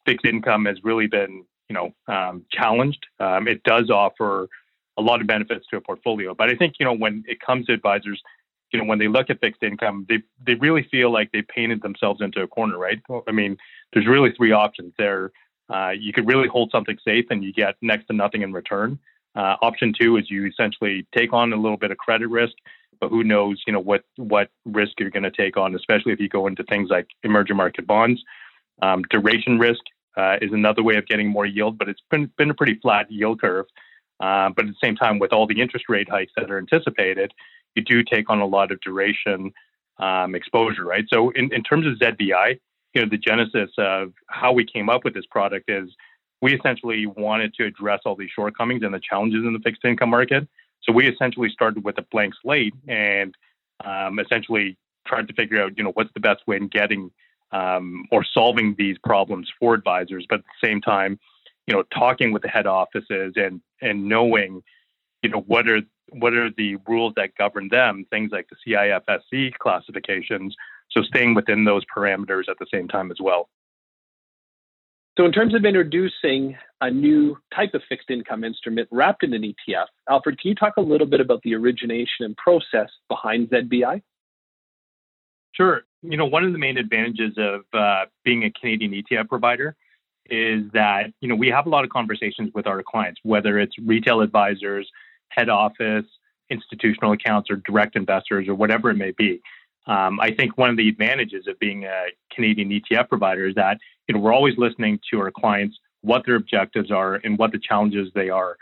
fixed 0.06 0.25
income 0.25 0.66
has 0.66 0.78
really 0.83 1.07
been, 1.07 1.44
you 1.69 1.74
know, 1.74 1.94
um, 2.13 2.45
challenged, 2.51 3.06
um, 3.19 3.48
it 3.48 3.63
does 3.63 3.89
offer 3.89 4.48
a 4.98 5.02
lot 5.02 5.22
of 5.22 5.28
benefits 5.28 5.66
to 5.70 5.78
a 5.78 5.82
portfolio. 5.82 6.34
But 6.34 6.50
I 6.50 6.56
think, 6.56 6.76
you 6.80 6.86
know, 6.86 6.94
when 6.94 7.24
it 7.28 7.40
comes 7.40 7.68
to 7.68 7.74
advisors, 7.74 8.22
you 8.72 8.80
know, 8.80 8.86
when 8.86 9.00
they 9.00 9.08
look 9.08 9.30
at 9.30 9.40
fixed 9.40 9.64
income, 9.64 10.06
they 10.08 10.20
they 10.46 10.56
really 10.56 10.88
feel 10.90 11.12
like 11.12 11.32
they 11.32 11.42
painted 11.42 11.82
themselves 11.82 12.22
into 12.22 12.42
a 12.42 12.48
corner, 12.48 12.78
right? 12.78 13.02
I 13.28 13.32
mean, 13.32 13.58
there's 13.94 14.08
really 14.08 14.32
three 14.36 14.52
options 14.52 14.94
there. 14.98 15.32
Uh, 15.70 15.92
you 15.92 16.12
could 16.14 16.28
really 16.28 16.48
hold 16.48 16.70
something 16.72 16.98
safe 17.06 17.26
and 17.30 17.44
you 17.44 17.54
get 17.54 17.76
next 17.82 18.08
to 18.08 18.14
nothing 18.14 18.42
in 18.42 18.52
return. 18.54 19.00
Uh, 19.36 19.56
option 19.62 19.94
two 19.98 20.18
is 20.18 20.30
you 20.30 20.46
essentially 20.46 21.06
take 21.16 21.32
on 21.32 21.54
a 21.54 21.56
little 21.56 21.78
bit 21.78 21.92
of 21.92 21.98
credit 21.98 22.28
risk, 22.28 22.54
but 23.00 23.10
who 23.10 23.24
knows, 23.24 23.62
you 23.66 23.74
know, 23.74 23.80
what 23.80 24.04
what 24.18 24.50
risk 24.66 25.00
you're 25.00 25.10
going 25.10 25.24
to 25.24 25.32
take 25.32 25.58
on, 25.58 25.76
especially 25.76 26.12
if 26.14 26.20
you 26.20 26.30
go 26.30 26.48
into 26.48 26.64
things 26.64 26.90
like 26.90 27.08
emerging 27.24 27.56
market 27.56 27.88
bonds. 27.88 28.22
Um, 28.82 29.04
duration 29.10 29.60
risk 29.60 29.82
uh, 30.18 30.38
is 30.42 30.52
another 30.52 30.84
way 30.84 30.96
of 30.96 31.06
getting 31.08 31.28
more 31.28 31.46
yield, 31.46 31.78
but 31.78 31.88
it's 31.88 32.02
been 32.10 32.32
been 32.38 32.50
a 32.50 32.54
pretty 32.54 32.76
flat 32.82 33.12
yield 33.12 33.42
curve. 33.42 33.66
Uh, 34.21 34.50
but 34.56 34.65
at 34.65 34.71
the 34.71 34.77
same 34.81 34.95
time, 34.95 35.19
with 35.19 35.33
all 35.33 35.47
the 35.47 35.59
interest 35.59 35.85
rate 35.89 36.09
hikes 36.09 36.31
that 36.38 36.51
are 36.51 36.57
anticipated, 36.57 37.33
you 37.75 37.83
do 37.83 38.03
take 38.03 38.29
on 38.29 38.39
a 38.39 38.45
lot 38.45 38.71
of 38.71 38.79
duration 38.81 39.51
um, 39.97 40.35
exposure, 40.35 40.85
right? 40.85 41.06
So 41.12 41.31
in, 41.31 41.53
in 41.53 41.63
terms 41.63 41.88
of 41.88 41.94
ZBI, 41.95 42.59
you 42.94 43.01
know, 43.01 43.07
the 43.09 43.18
genesis 43.18 43.71
of 43.77 44.13
how 44.27 44.51
we 44.51 44.65
came 44.65 44.89
up 44.89 45.03
with 45.03 45.13
this 45.13 45.25
product 45.25 45.69
is 45.69 45.89
we 46.41 46.56
essentially 46.56 47.06
wanted 47.06 47.53
to 47.56 47.65
address 47.65 48.01
all 48.06 48.15
these 48.15 48.29
shortcomings 48.35 48.83
and 48.83 48.94
the 48.94 49.00
challenges 49.00 49.44
in 49.45 49.53
the 49.53 49.59
fixed 49.59 49.85
income 49.85 50.09
market. 50.09 50.47
So 50.83 50.91
we 50.91 51.07
essentially 51.07 51.50
started 51.50 51.83
with 51.83 51.97
a 51.97 52.06
blank 52.12 52.33
slate 52.41 52.73
and 52.88 53.35
um, 53.85 54.19
essentially 54.19 54.77
tried 55.07 55.27
to 55.27 55.33
figure 55.33 55.62
out, 55.62 55.77
you 55.77 55.83
know, 55.83 55.91
what's 55.94 56.12
the 56.13 56.19
best 56.19 56.41
way 56.47 56.57
in 56.57 56.68
getting 56.68 57.12
um, 57.51 58.06
or 58.12 58.25
solving 58.33 58.75
these 58.77 58.97
problems 59.03 59.51
for 59.59 59.73
advisors, 59.73 60.25
but 60.29 60.39
at 60.39 60.45
the 60.45 60.68
same 60.68 60.81
time, 60.81 61.19
you 61.68 61.74
know, 61.74 61.84
talking 61.94 62.31
with 62.31 62.42
the 62.42 62.48
head 62.48 62.68
offices 62.68 63.34
and 63.36 63.62
and 63.81 64.08
knowing, 64.08 64.62
you 65.22 65.30
know, 65.30 65.42
what 65.42 65.68
are 65.69 65.81
what 66.10 66.34
are 66.34 66.50
the 66.58 66.78
rules 66.88 67.13
that 67.16 67.35
govern 67.35 67.69
them, 67.69 68.06
things 68.09 68.31
like 68.31 68.47
the 68.50 68.74
CIFSC 68.74 69.54
classifications. 69.59 70.56
So 70.92 71.04
staying 71.04 71.35
within 71.35 71.64
those 71.64 71.83
parameters 71.95 72.50
at 72.50 72.57
the 72.59 72.68
same 72.71 72.88
time 72.88 73.12
as 73.12 73.18
well. 73.21 73.50
So, 75.18 75.26
in 75.26 75.33
terms 75.33 75.54
of 75.54 75.66
introducing 75.66 76.57
a 76.80 76.90
new 76.90 77.38
type 77.54 77.74
of 77.74 77.81
fixed 77.90 78.09
income 78.09 78.44
instrument 78.44 78.88
wrapped 78.92 79.24
in 79.24 79.33
an 79.33 79.42
ETF, 79.44 79.88
Alfred, 80.09 80.40
can 80.40 80.50
you 80.50 80.56
talk 80.56 80.78
a 80.78 80.81
little 80.81 81.07
bit 81.07 81.19
about 81.19 81.42
the 81.44 81.54
origination 81.54 82.26
and 82.26 82.35
process 82.38 82.90
behind 83.09 83.50
ZBI? 83.50 84.02
Sure. 85.54 85.81
You 86.02 86.16
know, 86.16 86.26
one 86.26 86.45
of 86.45 86.54
the 86.54 86.57
main 86.57 86.78
advantages 86.78 87.33
of 87.38 87.62
uh, 87.74 88.06
being 88.24 88.45
a 88.45 88.52
Canadian 88.52 88.94
ETF 88.94 89.28
provider 89.28 89.76
is 90.30 90.63
that 90.73 91.11
you 91.19 91.28
know 91.28 91.35
we 91.35 91.49
have 91.49 91.66
a 91.66 91.69
lot 91.69 91.83
of 91.83 91.90
conversations 91.90 92.51
with 92.54 92.68
our 92.68 92.83
clients, 92.83 93.19
whether 93.23 93.59
it's 93.59 93.78
retail 93.80 94.21
advisors, 94.21 94.90
head 95.30 95.49
office, 95.49 96.06
institutional 96.49 97.13
accounts, 97.13 97.49
or 97.49 97.57
direct 97.57 97.95
investors, 97.95 98.47
or 98.47 98.56
whatever 98.56 98.90
it 98.90 98.95
may 98.95 99.11
be. 99.11 99.42
Um, 99.87 100.19
I 100.19 100.31
think 100.31 100.57
one 100.57 100.69
of 100.69 100.78
the 100.78 100.87
advantages 100.87 101.47
of 101.47 101.57
being 101.59 101.85
a 101.85 102.06
Canadian 102.33 102.69
ETF 102.69 103.09
provider 103.09 103.47
is 103.47 103.56
that 103.56 103.78
you 104.07 104.13
know 104.13 104.21
we're 104.21 104.33
always 104.33 104.57
listening 104.57 104.99
to 105.11 105.19
our 105.19 105.31
clients, 105.31 105.78
what 106.01 106.25
their 106.25 106.35
objectives 106.35 106.92
are, 106.92 107.16
and 107.16 107.37
what 107.37 107.51
the 107.51 107.59
challenges 107.59 108.09
they 108.13 108.30
are, 108.30 108.57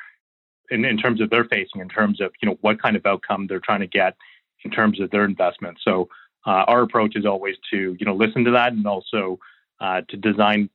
in, 0.72 0.86
in 0.86 0.98
terms 0.98 1.20
of 1.22 1.30
they're 1.30 1.46
facing, 1.46 1.82
in 1.82 1.90
terms 1.90 2.22
of 2.22 2.32
you 2.42 2.50
know 2.50 2.58
what 2.62 2.82
kind 2.82 2.96
of 2.96 3.06
outcome 3.06 3.48
they're 3.48 3.60
trying 3.60 3.82
to 3.82 3.88
get 3.88 4.16
in 4.64 4.72
terms 4.72 5.00
of 5.00 5.10
their 5.12 5.26
investment. 5.26 5.78
So 5.84 6.10
uh, 6.46 6.64
our 6.68 6.82
approach 6.82 7.16
is 7.16 7.26
always 7.26 7.56
to 7.72 7.98
you 8.00 8.06
know 8.06 8.16
listen 8.16 8.46
to 8.46 8.52
that 8.52 8.72
and 8.72 8.86
also 8.88 9.40
uh, 9.82 10.02
to 10.10 10.18
design 10.18 10.70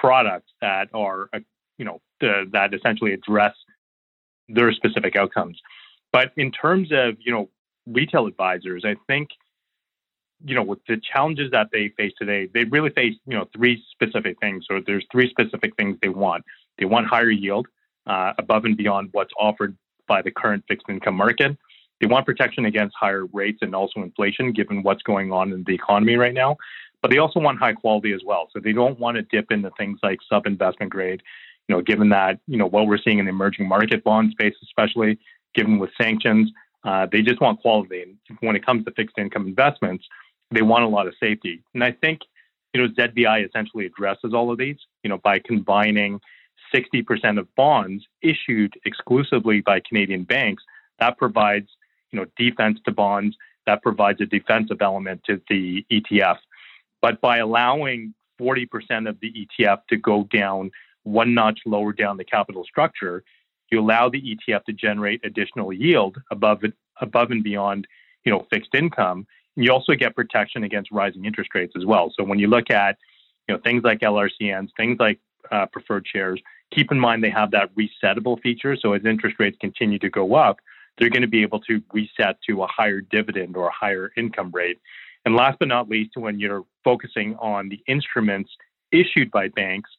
products 0.00 0.50
that 0.60 0.88
are, 0.94 1.28
uh, 1.32 1.40
you 1.78 1.84
know, 1.84 2.00
that 2.20 2.74
essentially 2.74 3.12
address 3.12 3.54
their 4.48 4.72
specific 4.72 5.16
outcomes. 5.16 5.58
But 6.12 6.32
in 6.36 6.50
terms 6.50 6.88
of, 6.90 7.16
you 7.20 7.32
know, 7.32 7.50
retail 7.86 8.26
advisors, 8.26 8.84
I 8.84 8.96
think, 9.06 9.28
you 10.44 10.54
know, 10.54 10.62
with 10.62 10.80
the 10.88 11.00
challenges 11.12 11.50
that 11.52 11.68
they 11.72 11.92
face 11.96 12.12
today, 12.18 12.48
they 12.52 12.64
really 12.64 12.90
face, 12.90 13.14
you 13.26 13.36
know, 13.36 13.46
three 13.54 13.82
specific 13.92 14.38
things. 14.40 14.64
So 14.68 14.80
there's 14.86 15.04
three 15.12 15.28
specific 15.28 15.76
things 15.76 15.98
they 16.02 16.08
want. 16.08 16.44
They 16.78 16.86
want 16.86 17.06
higher 17.06 17.30
yield 17.30 17.66
uh, 18.06 18.32
above 18.38 18.64
and 18.64 18.76
beyond 18.76 19.10
what's 19.12 19.32
offered 19.38 19.76
by 20.08 20.22
the 20.22 20.30
current 20.30 20.64
fixed 20.66 20.88
income 20.88 21.14
market. 21.14 21.56
They 22.00 22.06
want 22.06 22.24
protection 22.24 22.64
against 22.64 22.96
higher 22.98 23.26
rates 23.26 23.58
and 23.60 23.74
also 23.74 24.00
inflation, 24.00 24.52
given 24.52 24.82
what's 24.82 25.02
going 25.02 25.32
on 25.32 25.52
in 25.52 25.64
the 25.64 25.74
economy 25.74 26.16
right 26.16 26.32
now 26.32 26.56
but 27.02 27.10
they 27.10 27.18
also 27.18 27.40
want 27.40 27.58
high 27.58 27.72
quality 27.72 28.12
as 28.12 28.20
well. 28.24 28.48
So 28.52 28.60
they 28.60 28.72
don't 28.72 28.98
want 28.98 29.16
to 29.16 29.22
dip 29.22 29.50
into 29.50 29.70
things 29.78 29.98
like 30.02 30.18
sub 30.28 30.46
investment 30.46 30.92
grade. 30.92 31.22
You 31.68 31.76
know, 31.76 31.82
given 31.82 32.08
that 32.10 32.40
you 32.46 32.56
know 32.56 32.66
what 32.66 32.86
we're 32.86 32.98
seeing 32.98 33.18
in 33.18 33.26
the 33.26 33.30
emerging 33.30 33.68
market 33.68 34.04
bond 34.04 34.32
space, 34.32 34.54
especially 34.62 35.18
given 35.54 35.78
with 35.78 35.90
sanctions, 36.00 36.50
uh, 36.84 37.06
they 37.10 37.22
just 37.22 37.40
want 37.40 37.60
quality. 37.60 38.02
And 38.02 38.38
when 38.40 38.56
it 38.56 38.64
comes 38.64 38.84
to 38.84 38.90
fixed 38.92 39.18
income 39.18 39.46
investments, 39.46 40.04
they 40.50 40.62
want 40.62 40.84
a 40.84 40.88
lot 40.88 41.06
of 41.06 41.14
safety. 41.20 41.62
And 41.74 41.84
I 41.84 41.92
think 41.92 42.20
you 42.74 42.82
know 42.82 42.88
ZBI 42.88 43.48
essentially 43.48 43.86
addresses 43.86 44.34
all 44.34 44.50
of 44.50 44.58
these. 44.58 44.78
You 45.02 45.10
know, 45.10 45.18
by 45.18 45.38
combining 45.38 46.20
60% 46.74 47.38
of 47.38 47.52
bonds 47.54 48.04
issued 48.22 48.74
exclusively 48.84 49.60
by 49.60 49.80
Canadian 49.80 50.24
banks, 50.24 50.62
that 50.98 51.18
provides 51.18 51.68
you 52.10 52.18
know 52.18 52.26
defense 52.36 52.78
to 52.84 52.92
bonds. 52.92 53.36
That 53.66 53.82
provides 53.82 54.20
a 54.20 54.26
defensive 54.26 54.82
element 54.82 55.22
to 55.24 55.40
the 55.48 55.84
ETF. 55.92 56.38
But 57.02 57.20
by 57.20 57.38
allowing 57.38 58.14
40% 58.40 59.08
of 59.08 59.18
the 59.20 59.32
ETF 59.32 59.80
to 59.88 59.96
go 59.96 60.24
down 60.24 60.70
one 61.04 61.34
notch 61.34 61.60
lower 61.66 61.92
down 61.92 62.16
the 62.16 62.24
capital 62.24 62.64
structure, 62.64 63.22
you 63.70 63.80
allow 63.80 64.08
the 64.08 64.20
ETF 64.20 64.64
to 64.64 64.72
generate 64.72 65.24
additional 65.24 65.72
yield 65.72 66.20
above 66.30 66.64
it, 66.64 66.74
above 67.00 67.30
and 67.30 67.42
beyond, 67.42 67.86
you 68.24 68.32
know, 68.32 68.46
fixed 68.50 68.74
income. 68.74 69.26
And 69.56 69.64
you 69.64 69.72
also 69.72 69.94
get 69.94 70.16
protection 70.16 70.64
against 70.64 70.90
rising 70.90 71.24
interest 71.24 71.50
rates 71.54 71.74
as 71.76 71.86
well. 71.86 72.12
So 72.16 72.24
when 72.24 72.38
you 72.38 72.48
look 72.48 72.70
at, 72.70 72.98
you 73.48 73.54
know, 73.54 73.60
things 73.62 73.82
like 73.84 74.00
LRCNs, 74.00 74.70
things 74.76 74.98
like 74.98 75.18
uh, 75.50 75.66
preferred 75.66 76.06
shares, 76.06 76.40
keep 76.72 76.92
in 76.92 77.00
mind 77.00 77.22
they 77.24 77.30
have 77.30 77.50
that 77.52 77.70
resettable 77.74 78.40
feature. 78.40 78.76
So 78.76 78.92
as 78.92 79.04
interest 79.04 79.36
rates 79.38 79.56
continue 79.60 79.98
to 80.00 80.10
go 80.10 80.34
up, 80.34 80.58
they're 80.98 81.10
going 81.10 81.22
to 81.22 81.28
be 81.28 81.42
able 81.42 81.60
to 81.60 81.82
reset 81.92 82.36
to 82.48 82.62
a 82.62 82.66
higher 82.66 83.00
dividend 83.00 83.56
or 83.56 83.68
a 83.68 83.72
higher 83.72 84.10
income 84.16 84.50
rate. 84.52 84.78
And 85.24 85.36
last 85.36 85.58
but 85.58 85.68
not 85.68 85.88
least, 85.88 86.16
when 86.16 86.38
you're 86.38 86.64
focusing 86.82 87.36
on 87.36 87.68
the 87.68 87.80
instruments 87.86 88.50
issued 88.90 89.30
by 89.30 89.48
banks, 89.48 89.90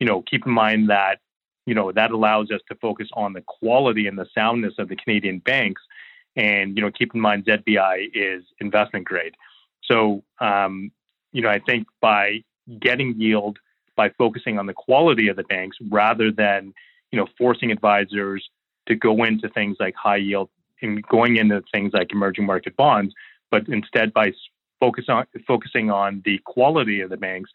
you 0.00 0.06
know, 0.06 0.22
keep 0.22 0.46
in 0.46 0.52
mind 0.52 0.88
that, 0.90 1.20
you 1.66 1.74
know, 1.74 1.92
that 1.92 2.10
allows 2.10 2.50
us 2.50 2.60
to 2.68 2.74
focus 2.76 3.08
on 3.14 3.32
the 3.32 3.42
quality 3.42 4.06
and 4.06 4.18
the 4.18 4.26
soundness 4.34 4.74
of 4.78 4.88
the 4.88 4.96
Canadian 4.96 5.38
banks. 5.38 5.82
And, 6.34 6.76
you 6.76 6.82
know, 6.82 6.90
keep 6.90 7.14
in 7.14 7.20
mind 7.20 7.44
ZBI 7.44 8.10
is 8.14 8.42
investment 8.60 9.04
grade. 9.04 9.34
So, 9.84 10.24
um, 10.40 10.90
you 11.32 11.42
know, 11.42 11.50
I 11.50 11.58
think 11.58 11.86
by 12.00 12.42
getting 12.80 13.14
yield, 13.20 13.58
by 13.96 14.10
focusing 14.10 14.58
on 14.58 14.66
the 14.66 14.72
quality 14.72 15.28
of 15.28 15.36
the 15.36 15.42
banks 15.44 15.76
rather 15.90 16.32
than, 16.32 16.72
you 17.10 17.18
know, 17.18 17.26
forcing 17.36 17.70
advisors 17.70 18.48
to 18.86 18.94
go 18.94 19.22
into 19.24 19.48
things 19.50 19.76
like 19.78 19.94
high 19.94 20.16
yield 20.16 20.48
and 20.80 21.02
going 21.06 21.36
into 21.36 21.62
things 21.72 21.92
like 21.92 22.10
emerging 22.12 22.46
market 22.46 22.76
bonds, 22.76 23.14
but 23.50 23.68
instead 23.68 24.12
by 24.12 24.32
focus 24.82 25.04
on 25.08 25.24
focusing 25.46 25.92
on 25.92 26.22
the 26.24 26.40
quality 26.44 27.02
of 27.02 27.10
the 27.10 27.16
banks 27.16 27.50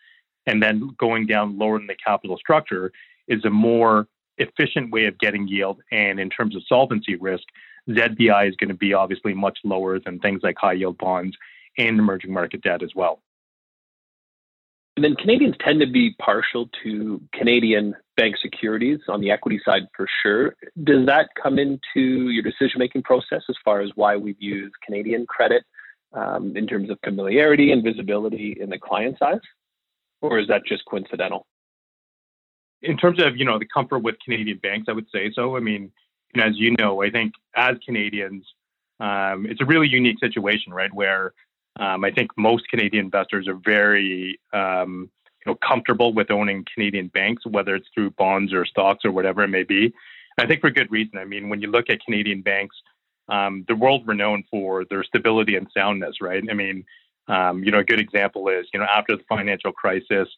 and 0.46 0.64
then 0.64 0.96
going 0.98 1.28
down 1.28 1.58
lower 1.58 1.78
in 1.78 1.86
the 1.86 1.96
capital 1.96 2.38
structure 2.38 2.90
is 3.28 3.44
a 3.44 3.50
more 3.50 4.08
efficient 4.38 4.92
way 4.92 5.06
of 5.08 5.20
getting 5.20 5.46
yield. 5.46 5.82
And 5.92 6.22
in 6.22 6.30
terms 6.30 6.56
of 6.56 6.62
solvency 6.70 7.16
risk, 7.16 7.44
ZBI 7.90 8.48
is 8.48 8.56
going 8.56 8.70
to 8.70 8.76
be 8.76 8.94
obviously 8.94 9.34
much 9.34 9.60
lower 9.66 10.00
than 10.00 10.20
things 10.20 10.40
like 10.42 10.56
high 10.58 10.74
yield 10.74 10.98
bonds 10.98 11.36
and 11.78 12.00
emerging 12.00 12.32
market 12.32 12.62
debt 12.62 12.82
as 12.82 12.92
well. 12.96 13.22
And 14.96 15.04
then 15.04 15.16
Canadians 15.16 15.56
tend 15.60 15.82
to 15.82 15.86
be 15.86 16.16
partial 16.20 16.70
to 16.84 17.22
Canadian 17.34 17.94
bank 18.16 18.36
securities 18.42 19.00
on 19.10 19.20
the 19.20 19.32
equity 19.32 19.60
side 19.64 19.84
for 19.96 20.08
sure. 20.24 20.56
Does 20.82 21.06
that 21.08 21.30
come 21.42 21.60
into 21.60 22.30
your 22.30 22.42
decision 22.42 22.80
making 22.80 23.04
process 23.04 23.44
as 23.50 23.56
far 23.66 23.82
as 23.82 23.92
why 23.96 24.16
we've 24.16 24.42
used 24.42 24.74
Canadian 24.84 25.28
credit 25.28 25.64
um, 26.14 26.56
in 26.56 26.68
terms 26.68 26.90
of 26.90 26.98
familiarity 27.04 27.72
and 27.72 27.84
visibility 27.84 28.58
in 28.60 28.70
the 28.70 28.80
client 28.80 29.18
size? 29.20 29.40
Or 30.22 30.40
is 30.40 30.48
that 30.48 30.66
just 30.66 30.84
coincidental? 30.86 31.46
In 32.82 32.98
terms 32.98 33.22
of, 33.22 33.38
you 33.38 33.46
know, 33.46 33.60
the 33.60 33.68
comfort 33.72 34.00
with 34.00 34.16
Canadian 34.24 34.60
banks, 34.60 34.88
I 34.88 34.94
would 34.94 35.08
say 35.14 35.32
so. 35.34 35.58
I 35.58 35.60
mean, 35.60 35.92
as 36.36 36.58
you 36.58 36.76
know, 36.78 37.02
I 37.02 37.10
think 37.10 37.34
as 37.56 37.76
Canadians, 37.86 38.46
um, 39.00 39.46
it's 39.48 39.62
a 39.62 39.66
really 39.66 39.88
unique 39.88 40.20
situation, 40.20 40.74
right? 40.74 40.94
Where 40.94 41.34
um, 41.80 42.04
I 42.04 42.12
think 42.12 42.32
most 42.38 42.68
Canadian 42.70 43.06
investors 43.06 43.48
are 43.48 43.60
very, 43.64 44.40
um, 44.54 45.10
you 45.46 45.52
know, 45.52 45.58
comfortable 45.68 46.14
with 46.14 46.32
owning 46.32 46.66
Canadian 46.74 47.08
banks, 47.08 47.44
whether 47.46 47.76
it's 47.76 47.88
through 47.94 48.12
bonds 48.12 48.54
or 48.54 48.66
stocks 48.66 49.06
or 49.06 49.12
whatever 49.12 49.44
it 49.44 49.50
may 49.50 49.64
be. 49.64 49.94
I 50.40 50.46
think 50.46 50.62
for 50.62 50.70
good 50.70 50.92
reason. 50.92 51.18
I 51.18 51.26
mean, 51.26 51.50
when 51.50 51.62
you 51.62 51.70
look 51.70 51.90
at 51.90 52.04
Canadian 52.04 52.42
banks, 52.42 52.76
um, 53.30 53.66
they're 53.68 53.76
world 53.76 54.08
renowned 54.08 54.46
for 54.50 54.86
their 54.86 55.04
stability 55.04 55.56
and 55.56 55.68
soundness, 55.76 56.22
right? 56.22 56.44
I 56.50 56.54
mean, 56.54 56.86
um, 57.28 57.64
you 57.64 57.72
know, 57.72 57.80
a 57.80 57.84
good 57.84 58.00
example 58.00 58.48
is, 58.48 58.68
you 58.74 58.80
know, 58.80 58.86
after 58.86 59.18
the 59.18 59.24
financial 59.28 59.72
crisis, 59.72 60.30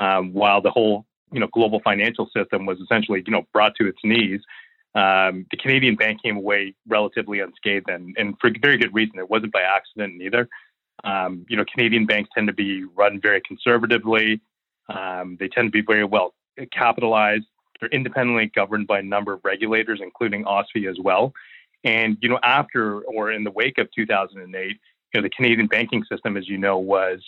um, 0.00 0.32
while 0.32 0.60
the 0.60 0.70
whole, 0.70 1.06
you 1.32 1.40
know, 1.40 1.48
global 1.52 1.80
financial 1.80 2.28
system 2.36 2.66
was 2.66 2.78
essentially, 2.80 3.22
you 3.26 3.32
know, 3.32 3.46
brought 3.52 3.74
to 3.76 3.86
its 3.86 3.98
knees, 4.04 4.40
um, 4.94 5.46
the 5.50 5.56
Canadian 5.56 5.96
bank 5.96 6.22
came 6.22 6.36
away 6.36 6.74
relatively 6.86 7.40
unscathed, 7.40 7.88
and, 7.88 8.14
and 8.16 8.36
for 8.40 8.50
very 8.62 8.76
good 8.76 8.94
reason. 8.94 9.18
It 9.18 9.28
wasn't 9.28 9.52
by 9.52 9.62
accident 9.62 10.22
either. 10.22 10.48
Um, 11.02 11.44
you 11.48 11.56
know, 11.56 11.64
Canadian 11.72 12.06
banks 12.06 12.30
tend 12.34 12.46
to 12.46 12.52
be 12.52 12.84
run 12.84 13.20
very 13.20 13.40
conservatively. 13.40 14.40
Um, 14.88 15.36
they 15.40 15.48
tend 15.48 15.68
to 15.68 15.72
be 15.72 15.82
very 15.82 16.04
well 16.04 16.34
capitalized. 16.70 17.44
They're 17.80 17.88
independently 17.88 18.52
governed 18.54 18.86
by 18.86 19.00
a 19.00 19.02
number 19.02 19.32
of 19.32 19.40
regulators, 19.44 20.00
including 20.00 20.44
OSFI 20.44 20.88
as 20.88 20.96
well. 21.00 21.32
And 21.84 22.16
you 22.20 22.28
know, 22.28 22.38
after 22.42 23.00
or 23.02 23.32
in 23.32 23.44
the 23.44 23.50
wake 23.50 23.78
of 23.78 23.88
2008, 23.92 24.68
you 24.68 24.76
know, 25.14 25.22
the 25.22 25.30
Canadian 25.30 25.66
banking 25.66 26.02
system, 26.10 26.36
as 26.36 26.48
you 26.48 26.58
know, 26.58 26.78
was 26.78 27.20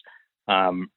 um, 0.49 0.91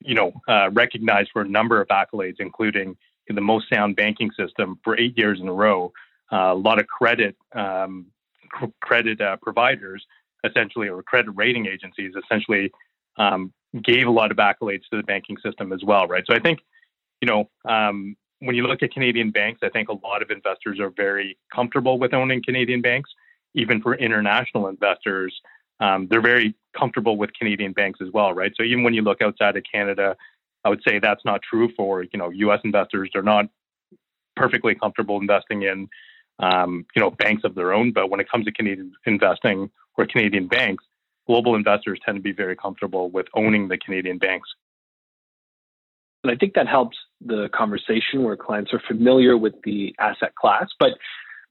you 0.00 0.14
know 0.14 0.32
uh, 0.48 0.70
recognized 0.70 1.30
for 1.32 1.42
a 1.42 1.48
number 1.48 1.80
of 1.80 1.88
accolades, 1.88 2.36
including 2.38 2.96
the 3.28 3.40
most 3.40 3.66
sound 3.72 3.96
banking 3.96 4.30
system 4.38 4.78
for 4.84 4.98
eight 4.98 5.16
years 5.16 5.40
in 5.40 5.48
a 5.48 5.52
row. 5.52 5.92
Uh, 6.32 6.52
a 6.52 6.54
lot 6.54 6.78
of 6.80 6.86
credit 6.86 7.36
um, 7.54 8.06
cr- 8.48 8.66
credit 8.80 9.20
uh, 9.20 9.36
providers, 9.42 10.04
essentially, 10.44 10.88
or 10.88 11.02
credit 11.02 11.30
rating 11.32 11.66
agencies, 11.66 12.12
essentially 12.24 12.70
um, 13.18 13.52
gave 13.82 14.06
a 14.06 14.10
lot 14.10 14.30
of 14.30 14.36
accolades 14.38 14.82
to 14.90 14.96
the 14.96 15.02
banking 15.02 15.36
system 15.44 15.72
as 15.72 15.82
well, 15.84 16.06
right? 16.06 16.24
So 16.26 16.34
I 16.34 16.40
think, 16.40 16.60
you 17.20 17.26
know, 17.26 17.50
um, 17.68 18.16
when 18.42 18.56
you 18.56 18.66
look 18.66 18.82
at 18.82 18.92
Canadian 18.92 19.30
banks, 19.30 19.60
I 19.62 19.68
think 19.68 19.88
a 19.88 19.92
lot 19.92 20.20
of 20.20 20.30
investors 20.30 20.80
are 20.80 20.90
very 20.90 21.38
comfortable 21.54 21.98
with 21.98 22.12
owning 22.12 22.42
Canadian 22.42 22.82
banks. 22.82 23.10
Even 23.54 23.80
for 23.80 23.94
international 23.94 24.66
investors, 24.66 25.32
um, 25.78 26.08
they're 26.10 26.22
very 26.22 26.54
comfortable 26.76 27.16
with 27.16 27.32
Canadian 27.34 27.72
banks 27.72 28.00
as 28.02 28.08
well, 28.12 28.32
right? 28.32 28.52
So 28.56 28.64
even 28.64 28.82
when 28.82 28.94
you 28.94 29.02
look 29.02 29.22
outside 29.22 29.56
of 29.56 29.62
Canada, 29.70 30.16
I 30.64 30.70
would 30.70 30.82
say 30.86 30.98
that's 30.98 31.24
not 31.24 31.40
true 31.42 31.70
for 31.76 32.02
you 32.02 32.18
know 32.18 32.30
U.S. 32.30 32.60
investors. 32.64 33.10
They're 33.12 33.22
not 33.22 33.46
perfectly 34.34 34.74
comfortable 34.74 35.20
investing 35.20 35.62
in 35.62 35.88
um, 36.40 36.84
you 36.96 37.00
know 37.00 37.10
banks 37.10 37.44
of 37.44 37.54
their 37.54 37.72
own, 37.72 37.92
but 37.92 38.10
when 38.10 38.20
it 38.20 38.30
comes 38.30 38.46
to 38.46 38.52
Canadian 38.52 38.92
investing 39.06 39.70
or 39.96 40.06
Canadian 40.06 40.48
banks, 40.48 40.84
global 41.26 41.54
investors 41.54 42.00
tend 42.04 42.16
to 42.16 42.22
be 42.22 42.32
very 42.32 42.56
comfortable 42.56 43.10
with 43.10 43.26
owning 43.34 43.68
the 43.68 43.78
Canadian 43.78 44.18
banks. 44.18 44.48
And 46.22 46.30
I 46.30 46.36
think 46.36 46.54
that 46.54 46.68
helps 46.68 46.96
the 47.24 47.48
conversation 47.54 48.22
where 48.22 48.36
clients 48.36 48.72
are 48.72 48.82
familiar 48.86 49.36
with 49.36 49.54
the 49.64 49.94
asset 49.98 50.34
class. 50.34 50.68
But 50.78 50.92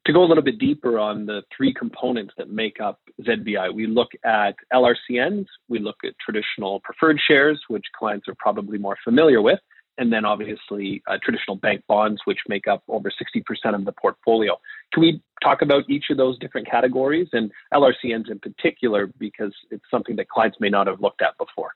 to 0.05 0.13
go 0.13 0.23
a 0.23 0.27
little 0.27 0.43
bit 0.43 0.57
deeper 0.57 0.97
on 0.97 1.25
the 1.25 1.43
three 1.55 1.73
components 1.73 2.33
that 2.37 2.49
make 2.49 2.79
up 2.81 2.99
ZBI, 3.21 3.73
we 3.73 3.85
look 3.85 4.09
at 4.23 4.55
LRCNs, 4.73 5.45
we 5.67 5.79
look 5.79 5.97
at 6.03 6.13
traditional 6.19 6.79
preferred 6.79 7.19
shares, 7.25 7.61
which 7.67 7.85
clients 7.97 8.27
are 8.27 8.35
probably 8.39 8.77
more 8.79 8.97
familiar 9.03 9.41
with, 9.41 9.59
and 9.97 10.11
then 10.11 10.25
obviously 10.25 11.03
uh, 11.07 11.17
traditional 11.21 11.55
bank 11.55 11.83
bonds, 11.87 12.21
which 12.25 12.39
make 12.47 12.67
up 12.67 12.81
over 12.87 13.11
60% 13.11 13.75
of 13.75 13.85
the 13.85 13.91
portfolio. 13.91 14.59
Can 14.91 15.01
we 15.01 15.21
talk 15.43 15.61
about 15.61 15.83
each 15.87 16.05
of 16.09 16.17
those 16.17 16.39
different 16.39 16.67
categories 16.69 17.27
and 17.33 17.51
LRCNs 17.73 18.31
in 18.31 18.39
particular, 18.39 19.11
because 19.19 19.53
it's 19.69 19.85
something 19.91 20.15
that 20.15 20.29
clients 20.29 20.57
may 20.59 20.69
not 20.69 20.87
have 20.87 21.01
looked 21.01 21.21
at 21.21 21.37
before? 21.37 21.73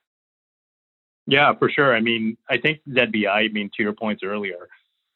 Yeah, 1.28 1.54
for 1.58 1.70
sure. 1.70 1.96
I 1.96 2.02
mean, 2.02 2.38
I 2.50 2.58
think 2.58 2.82
ZBI, 2.90 3.28
I 3.28 3.48
mean, 3.50 3.72
to 3.76 3.84
your 3.84 3.94
points 3.94 4.24
earlier, 4.24 4.70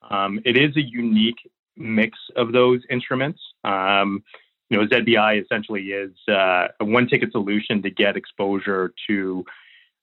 um, 0.09 0.39
it 0.45 0.57
is 0.57 0.75
a 0.75 0.81
unique 0.81 1.37
mix 1.77 2.17
of 2.35 2.51
those 2.51 2.81
instruments. 2.89 3.39
Um, 3.63 4.23
you 4.69 4.77
know, 4.77 4.87
ZBI 4.87 5.43
essentially 5.43 5.83
is 5.91 6.11
uh, 6.27 6.67
a 6.79 6.85
one 6.85 7.07
ticket 7.07 7.31
solution 7.31 7.81
to 7.83 7.89
get 7.89 8.15
exposure 8.15 8.93
to 9.07 9.45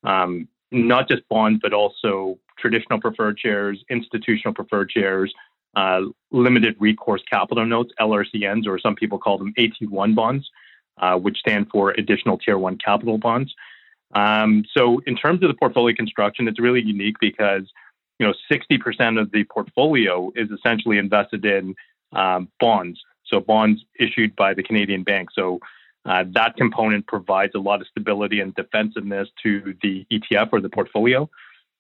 um, 0.05 0.49
not 0.71 1.09
just 1.09 1.23
bonds, 1.29 1.61
but 1.63 1.73
also 1.73 2.39
traditional 2.59 3.01
preferred 3.01 3.39
shares, 3.39 3.83
institutional 3.91 4.55
preferred 4.55 4.91
shares, 4.93 5.33
uh, 5.77 6.01
limited 6.33 6.75
recourse 6.81 7.23
capital 7.31 7.67
notes, 7.67 7.93
LRCNs, 8.01 8.67
or 8.67 8.79
some 8.79 8.95
people 8.95 9.19
call 9.19 9.39
them 9.39 9.53
AT1 9.59 10.15
bonds, 10.15 10.49
uh, 10.99 11.17
which 11.17 11.39
stand 11.39 11.69
for 11.71 11.91
additional 11.91 12.39
tier 12.39 12.59
one 12.59 12.79
capital 12.79 13.19
bonds. 13.19 13.55
Um, 14.17 14.65
so 14.75 15.01
in 15.07 15.15
terms 15.15 15.43
of 15.43 15.49
the 15.49 15.55
portfolio 15.55 15.95
construction, 15.95 16.49
it's 16.49 16.59
really 16.59 16.81
unique 16.81 17.17
because 17.21 17.71
you 18.19 18.27
know 18.27 18.33
60% 18.51 19.21
of 19.21 19.31
the 19.31 19.45
portfolio 19.45 20.33
is 20.35 20.49
essentially 20.51 20.97
invested 20.97 21.45
in 21.45 21.75
um, 22.13 22.49
bonds. 22.59 22.99
So 23.27 23.41
bonds 23.41 23.85
issued 24.01 24.35
by 24.35 24.55
the 24.55 24.63
Canadian 24.63 25.03
bank. 25.03 25.29
So 25.35 25.61
uh, 26.07 26.25
that 26.33 26.57
component 26.57 27.07
provides 27.07 27.53
a 27.55 27.59
lot 27.59 27.81
of 27.83 27.89
stability 27.89 28.41
and 28.41 28.55
defensiveness 28.55 29.29
to 29.43 29.75
the 29.83 30.07
ETF 30.11 30.49
or 30.53 30.61
the 30.61 30.71
portfolio. 30.71 31.29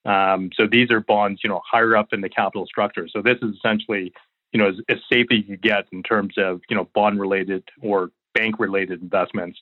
Um, 0.04 0.50
so 0.54 0.66
these 0.70 0.90
are 0.90 1.00
bonds, 1.00 1.40
you 1.42 1.48
know, 1.48 1.62
higher 1.64 1.96
up 1.96 2.12
in 2.12 2.20
the 2.20 2.28
capital 2.28 2.66
structure. 2.66 3.08
So 3.08 3.22
this 3.22 3.38
is 3.40 3.56
essentially, 3.56 4.12
you 4.52 4.60
know, 4.60 4.68
as, 4.68 4.74
as 4.88 4.98
safe 5.10 5.26
as 5.32 5.38
you 5.48 5.56
get 5.56 5.86
in 5.92 6.02
terms 6.02 6.34
of, 6.36 6.60
you 6.68 6.76
know, 6.76 6.88
bond 6.94 7.18
related 7.18 7.64
or 7.80 8.10
bank 8.34 8.58
related 8.58 9.00
investments. 9.00 9.58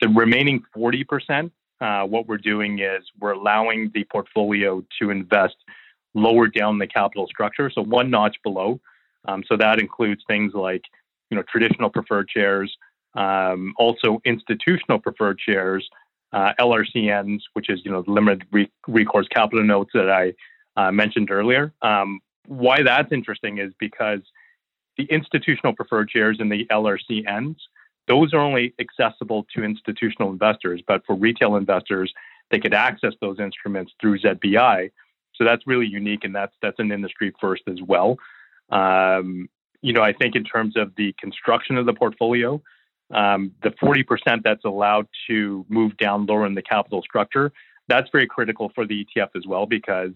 The 0.00 0.08
remaining 0.08 0.62
40%, 0.76 1.50
uh, 1.82 2.04
what 2.06 2.28
we're 2.28 2.38
doing 2.38 2.78
is 2.78 3.02
we're 3.18 3.32
allowing 3.32 3.90
the 3.92 4.04
portfolio 4.04 4.84
to 5.00 5.10
invest 5.10 5.56
lower 6.14 6.46
down 6.46 6.78
the 6.78 6.86
capital 6.86 7.26
structure, 7.26 7.70
so 7.70 7.82
one 7.82 8.08
notch 8.08 8.36
below. 8.44 8.80
Um, 9.24 9.42
so 9.48 9.56
that 9.56 9.80
includes 9.80 10.22
things 10.26 10.52
like, 10.54 10.82
you 11.30 11.36
know, 11.36 11.42
traditional 11.50 11.90
preferred 11.90 12.28
shares, 12.30 12.76
um, 13.14 13.74
also 13.78 14.20
institutional 14.24 15.00
preferred 15.00 15.40
shares, 15.40 15.88
uh, 16.32 16.52
LRCNs, 16.60 17.40
which 17.54 17.68
is 17.68 17.80
you 17.84 17.90
know 17.90 18.04
limited 18.06 18.46
re- 18.52 18.70
recourse 18.86 19.28
capital 19.28 19.64
notes 19.64 19.90
that 19.94 20.08
I 20.10 20.32
uh, 20.80 20.92
mentioned 20.92 21.30
earlier. 21.30 21.72
Um, 21.82 22.20
why 22.46 22.82
that's 22.82 23.12
interesting 23.12 23.58
is 23.58 23.72
because 23.78 24.20
the 24.96 25.04
institutional 25.04 25.74
preferred 25.74 26.10
shares 26.10 26.38
and 26.40 26.50
the 26.50 26.66
LRCNs, 26.70 27.56
those 28.08 28.34
are 28.34 28.40
only 28.40 28.74
accessible 28.78 29.46
to 29.54 29.62
institutional 29.62 30.30
investors, 30.30 30.82
but 30.86 31.04
for 31.06 31.14
retail 31.14 31.56
investors, 31.56 32.12
they 32.50 32.58
could 32.58 32.74
access 32.74 33.12
those 33.20 33.38
instruments 33.38 33.92
through 34.00 34.18
ZBI. 34.18 34.90
So 35.34 35.44
that's 35.44 35.66
really 35.66 35.86
unique, 35.86 36.24
and 36.24 36.34
that's 36.34 36.54
that's 36.60 36.78
an 36.78 36.92
industry 36.92 37.32
first 37.40 37.62
as 37.68 37.80
well. 37.80 38.16
Um, 38.70 39.48
you 39.80 39.92
know, 39.92 40.02
I 40.02 40.12
think 40.12 40.36
in 40.36 40.44
terms 40.44 40.76
of 40.76 40.92
the 40.96 41.14
construction 41.18 41.76
of 41.76 41.86
the 41.86 41.92
portfolio, 41.92 42.62
um, 43.12 43.52
the 43.62 43.70
40% 43.70 44.42
that's 44.42 44.64
allowed 44.64 45.08
to 45.28 45.66
move 45.68 45.96
down 45.96 46.26
lower 46.26 46.46
in 46.46 46.54
the 46.54 46.62
capital 46.62 47.02
structure, 47.02 47.52
that's 47.88 48.08
very 48.10 48.26
critical 48.26 48.70
for 48.74 48.86
the 48.86 49.04
ETF 49.04 49.30
as 49.36 49.46
well 49.46 49.66
because 49.66 50.12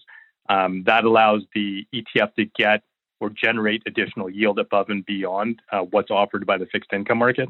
um, 0.49 0.85
that 0.87 1.05
allows 1.05 1.43
the 1.55 1.87
ETF 1.93 2.35
to 2.35 2.45
get 2.57 2.83
or 3.19 3.31
generate 3.31 3.83
additional 3.87 4.31
yield 4.31 4.59
above 4.59 4.89
and 4.89 5.05
beyond 5.05 5.61
uh, 5.73 5.81
what's 5.81 6.11
offered 6.11 6.47
by 6.47 6.59
the 6.59 6.67
fixed 6.67 6.93
income 6.93 7.19
market. 7.19 7.49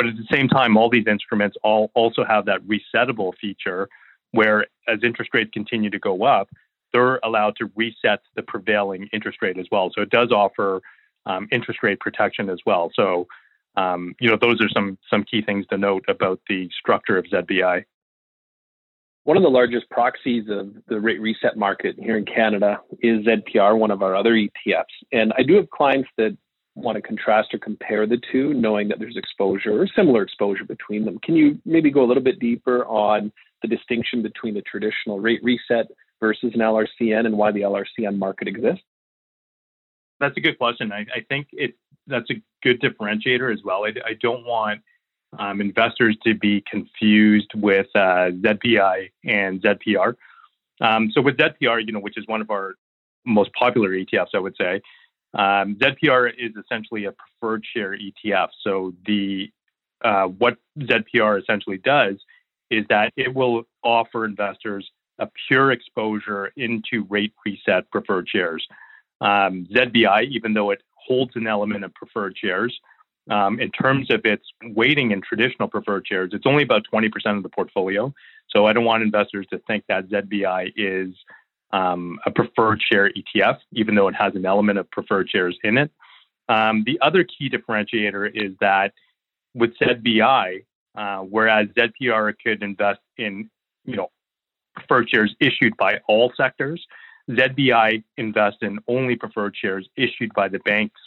But 0.00 0.08
at 0.08 0.16
the 0.16 0.34
same 0.34 0.48
time, 0.48 0.78
all 0.78 0.88
these 0.88 1.06
instruments 1.06 1.58
all 1.62 1.90
also 1.92 2.24
have 2.24 2.46
that 2.46 2.60
resettable 2.62 3.34
feature 3.38 3.86
where 4.30 4.64
as 4.88 5.00
interest 5.02 5.32
rates 5.34 5.50
continue 5.52 5.90
to 5.90 5.98
go 5.98 6.24
up, 6.24 6.48
they're 6.94 7.18
allowed 7.18 7.56
to 7.56 7.70
reset 7.76 8.20
the 8.34 8.42
prevailing 8.42 9.10
interest 9.12 9.42
rate 9.42 9.58
as 9.58 9.66
well. 9.70 9.90
So 9.94 10.00
it 10.00 10.08
does 10.08 10.32
offer 10.32 10.80
um, 11.26 11.48
interest 11.52 11.82
rate 11.82 12.00
protection 12.00 12.48
as 12.48 12.60
well. 12.64 12.90
So 12.94 13.26
um, 13.76 14.14
you 14.20 14.30
know, 14.30 14.38
those 14.40 14.62
are 14.62 14.70
some 14.70 14.96
some 15.10 15.22
key 15.22 15.42
things 15.42 15.66
to 15.66 15.76
note 15.76 16.06
about 16.08 16.40
the 16.48 16.70
structure 16.78 17.18
of 17.18 17.26
ZBI. 17.26 17.84
One 19.24 19.36
of 19.36 19.42
the 19.42 19.50
largest 19.50 19.90
proxies 19.90 20.48
of 20.48 20.72
the 20.88 20.98
rate 20.98 21.20
reset 21.20 21.58
market 21.58 21.96
here 21.98 22.16
in 22.16 22.24
Canada 22.24 22.80
is 23.00 23.26
ZPR, 23.26 23.76
one 23.76 23.90
of 23.90 24.02
our 24.02 24.16
other 24.16 24.32
ETFs. 24.32 24.84
And 25.12 25.34
I 25.36 25.42
do 25.42 25.56
have 25.56 25.68
clients 25.68 26.08
that 26.16 26.38
want 26.82 26.96
to 26.96 27.02
contrast 27.02 27.54
or 27.54 27.58
compare 27.58 28.06
the 28.06 28.20
two, 28.30 28.54
knowing 28.54 28.88
that 28.88 28.98
there's 28.98 29.16
exposure 29.16 29.80
or 29.82 29.86
similar 29.94 30.22
exposure 30.22 30.64
between 30.64 31.04
them. 31.04 31.18
Can 31.18 31.36
you 31.36 31.58
maybe 31.64 31.90
go 31.90 32.02
a 32.04 32.06
little 32.06 32.22
bit 32.22 32.38
deeper 32.38 32.84
on 32.86 33.32
the 33.62 33.68
distinction 33.68 34.22
between 34.22 34.54
the 34.54 34.62
traditional 34.62 35.20
rate 35.20 35.40
reset 35.42 35.86
versus 36.20 36.52
an 36.54 36.60
LRCN 36.60 37.26
and 37.26 37.36
why 37.36 37.52
the 37.52 37.60
LRCN 37.60 38.18
market 38.18 38.48
exists? 38.48 38.84
That's 40.18 40.36
a 40.36 40.40
good 40.40 40.58
question. 40.58 40.92
I, 40.92 41.00
I 41.14 41.20
think 41.28 41.48
it 41.52 41.74
that's 42.06 42.30
a 42.30 42.42
good 42.62 42.80
differentiator 42.80 43.52
as 43.52 43.60
well. 43.64 43.84
I, 43.84 43.92
I 44.06 44.14
don't 44.20 44.44
want 44.44 44.80
um, 45.38 45.60
investors 45.60 46.16
to 46.24 46.34
be 46.34 46.62
confused 46.70 47.52
with 47.54 47.86
uh, 47.94 48.30
ZBI 48.32 49.10
and 49.24 49.62
ZPR. 49.62 50.14
Um, 50.80 51.10
so 51.12 51.20
with 51.20 51.36
ZPR, 51.36 51.86
you 51.86 51.92
know, 51.92 52.00
which 52.00 52.18
is 52.18 52.26
one 52.26 52.40
of 52.40 52.50
our 52.50 52.74
most 53.24 53.52
popular 53.52 53.90
ETFs, 53.90 54.34
I 54.34 54.38
would 54.38 54.56
say, 54.56 54.80
um, 55.34 55.76
ZPR 55.76 56.30
is 56.36 56.52
essentially 56.56 57.04
a 57.04 57.12
preferred 57.12 57.64
share 57.74 57.96
ETF. 57.96 58.48
So 58.62 58.94
the 59.06 59.50
uh, 60.02 60.24
what 60.24 60.56
ZPR 60.78 61.40
essentially 61.40 61.78
does 61.78 62.16
is 62.70 62.84
that 62.88 63.12
it 63.16 63.34
will 63.34 63.64
offer 63.84 64.24
investors 64.24 64.90
a 65.18 65.28
pure 65.48 65.72
exposure 65.72 66.52
into 66.56 67.04
rate 67.10 67.34
reset 67.44 67.90
preferred 67.90 68.28
shares. 68.28 68.66
Um, 69.20 69.66
ZBI, 69.70 70.30
even 70.30 70.54
though 70.54 70.70
it 70.70 70.82
holds 70.96 71.36
an 71.36 71.46
element 71.46 71.84
of 71.84 71.92
preferred 71.94 72.36
shares. 72.38 72.78
Um, 73.30 73.60
in 73.60 73.70
terms 73.70 74.10
of 74.10 74.24
its 74.24 74.44
weighting 74.62 75.12
in 75.12 75.20
traditional 75.20 75.68
preferred 75.68 76.06
shares, 76.06 76.30
it's 76.32 76.46
only 76.46 76.62
about 76.62 76.82
20% 76.92 77.10
of 77.36 77.42
the 77.42 77.48
portfolio. 77.48 78.12
So 78.48 78.66
I 78.66 78.72
don't 78.72 78.84
want 78.84 79.02
investors 79.02 79.46
to 79.50 79.58
think 79.66 79.84
that 79.88 80.08
ZBI 80.08 80.72
is 80.74 81.14
um, 81.72 82.18
a 82.26 82.30
preferred 82.30 82.80
share 82.82 83.10
ETF, 83.10 83.58
even 83.72 83.94
though 83.94 84.08
it 84.08 84.14
has 84.14 84.34
an 84.34 84.46
element 84.46 84.78
of 84.78 84.90
preferred 84.90 85.28
shares 85.30 85.56
in 85.62 85.78
it. 85.78 85.90
Um, 86.48 86.82
the 86.84 86.98
other 87.00 87.24
key 87.24 87.48
differentiator 87.48 88.30
is 88.34 88.56
that 88.60 88.92
with 89.54 89.76
ZBI, 89.78 90.64
uh, 90.96 91.18
whereas 91.18 91.68
ZPR 91.68 92.34
could 92.44 92.62
invest 92.62 93.00
in, 93.16 93.48
you 93.84 93.96
know, 93.96 94.10
preferred 94.74 95.08
shares 95.08 95.34
issued 95.40 95.76
by 95.76 96.00
all 96.08 96.32
sectors, 96.36 96.84
ZBI 97.30 98.02
invests 98.16 98.58
in 98.62 98.78
only 98.88 99.16
preferred 99.16 99.54
shares 99.56 99.88
issued 99.96 100.32
by 100.34 100.48
the 100.48 100.58
banks 100.60 101.00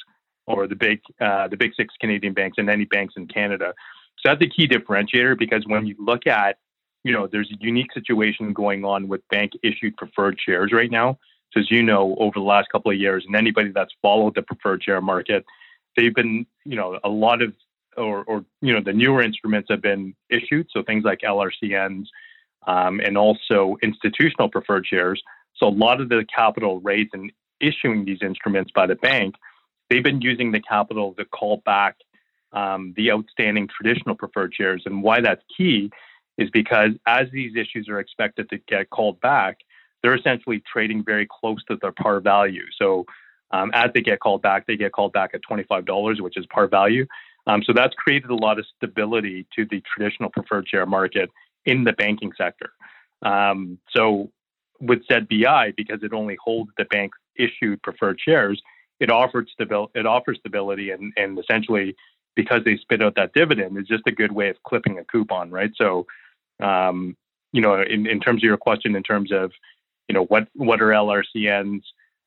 or 0.45 0.67
the 0.67 0.75
big 0.75 1.01
uh, 1.19 1.47
the 1.47 1.57
big 1.57 1.71
six 1.75 1.93
Canadian 1.99 2.33
banks 2.33 2.57
and 2.57 2.69
any 2.69 2.85
banks 2.85 3.15
in 3.17 3.27
Canada. 3.27 3.73
So 4.19 4.29
that's 4.29 4.41
a 4.41 4.49
key 4.49 4.67
differentiator 4.67 5.37
because 5.37 5.63
when 5.65 5.85
you 5.85 5.95
look 5.99 6.27
at, 6.27 6.57
you 7.03 7.11
know, 7.11 7.27
there's 7.31 7.51
a 7.51 7.57
unique 7.59 7.91
situation 7.93 8.53
going 8.53 8.85
on 8.85 9.07
with 9.07 9.27
bank 9.29 9.51
issued 9.63 9.97
preferred 9.97 10.37
shares 10.43 10.71
right 10.71 10.91
now. 10.91 11.19
So 11.51 11.59
as 11.59 11.69
you 11.69 11.83
know, 11.83 12.15
over 12.19 12.33
the 12.35 12.41
last 12.41 12.69
couple 12.71 12.91
of 12.91 12.97
years, 12.97 13.23
and 13.25 13.35
anybody 13.35 13.71
that's 13.71 13.93
followed 14.01 14.35
the 14.35 14.41
preferred 14.41 14.83
share 14.83 15.01
market, 15.01 15.45
they've 15.95 16.13
been, 16.13 16.45
you 16.65 16.75
know, 16.75 16.99
a 17.03 17.09
lot 17.09 17.41
of 17.41 17.53
or, 17.95 18.23
or 18.23 18.43
you 18.61 18.73
know, 18.73 18.81
the 18.83 18.93
newer 18.93 19.21
instruments 19.21 19.67
have 19.69 19.81
been 19.81 20.15
issued. 20.29 20.67
So 20.71 20.81
things 20.81 21.03
like 21.03 21.19
LRCNs 21.19 22.05
um, 22.65 22.99
and 22.99 23.17
also 23.17 23.77
institutional 23.83 24.49
preferred 24.49 24.87
shares 24.87 25.21
so 25.55 25.67
a 25.67 25.69
lot 25.69 26.01
of 26.01 26.09
the 26.09 26.25
capital 26.35 26.79
raised 26.81 27.13
in 27.13 27.31
issuing 27.59 28.05
these 28.05 28.19
instruments 28.21 28.71
by 28.73 28.87
the 28.87 28.95
bank, 28.95 29.35
they've 29.89 30.03
been 30.03 30.21
using 30.21 30.51
the 30.51 30.59
capital 30.59 31.13
to 31.13 31.25
call 31.25 31.61
back 31.65 31.95
um, 32.51 32.93
the 32.97 33.11
outstanding 33.11 33.67
traditional 33.67 34.15
preferred 34.15 34.53
shares. 34.55 34.83
And 34.85 35.01
why 35.01 35.21
that's 35.21 35.41
key 35.55 35.91
is 36.37 36.49
because 36.51 36.91
as 37.05 37.27
these 37.31 37.55
issues 37.55 37.87
are 37.89 37.99
expected 37.99 38.49
to 38.49 38.57
get 38.67 38.89
called 38.89 39.19
back, 39.21 39.59
they're 40.01 40.15
essentially 40.15 40.61
trading 40.71 41.03
very 41.03 41.27
close 41.29 41.63
to 41.65 41.77
their 41.81 41.91
par 41.91 42.19
value. 42.19 42.65
So 42.77 43.05
um, 43.51 43.71
as 43.73 43.91
they 43.93 44.01
get 44.01 44.19
called 44.19 44.41
back, 44.41 44.65
they 44.67 44.75
get 44.75 44.91
called 44.91 45.13
back 45.13 45.31
at 45.33 45.41
$25, 45.49 46.21
which 46.21 46.37
is 46.37 46.45
par 46.47 46.67
value. 46.67 47.05
Um, 47.45 47.61
so 47.63 47.73
that's 47.73 47.93
created 47.95 48.29
a 48.29 48.35
lot 48.35 48.57
of 48.57 48.65
stability 48.77 49.45
to 49.55 49.65
the 49.65 49.81
traditional 49.81 50.29
preferred 50.29 50.67
share 50.67 50.85
market 50.85 51.29
in 51.65 51.83
the 51.83 51.93
banking 51.93 52.31
sector. 52.37 52.71
Um, 53.21 53.79
so 53.95 54.31
with 54.79 55.05
ZBI, 55.07 55.75
because 55.75 56.03
it 56.03 56.13
only 56.13 56.37
holds 56.43 56.71
the 56.77 56.85
bank 56.85 57.13
issued 57.35 57.81
preferred 57.81 58.19
shares, 58.19 58.61
it 58.99 59.09
offered 59.09 59.49
stabil- 59.59 59.89
it 59.95 60.05
offers 60.05 60.39
stability 60.39 60.91
and, 60.91 61.13
and 61.17 61.37
essentially 61.37 61.95
because 62.35 62.63
they 62.63 62.77
spit 62.77 63.01
out 63.03 63.15
that 63.15 63.33
dividend 63.33 63.77
is 63.77 63.87
just 63.87 64.03
a 64.07 64.11
good 64.11 64.31
way 64.31 64.49
of 64.49 64.61
clipping 64.63 64.97
a 64.97 65.03
coupon, 65.05 65.51
right? 65.51 65.71
So, 65.75 66.07
um, 66.63 67.15
you 67.51 67.61
know, 67.61 67.81
in, 67.81 68.07
in 68.07 68.19
terms 68.19 68.39
of 68.39 68.43
your 68.43 68.57
question, 68.57 68.95
in 68.95 69.03
terms 69.03 69.31
of, 69.31 69.51
you 70.07 70.13
know, 70.13 70.25
what 70.25 70.47
what 70.53 70.81
are 70.81 70.87
LRCNs 70.87 71.81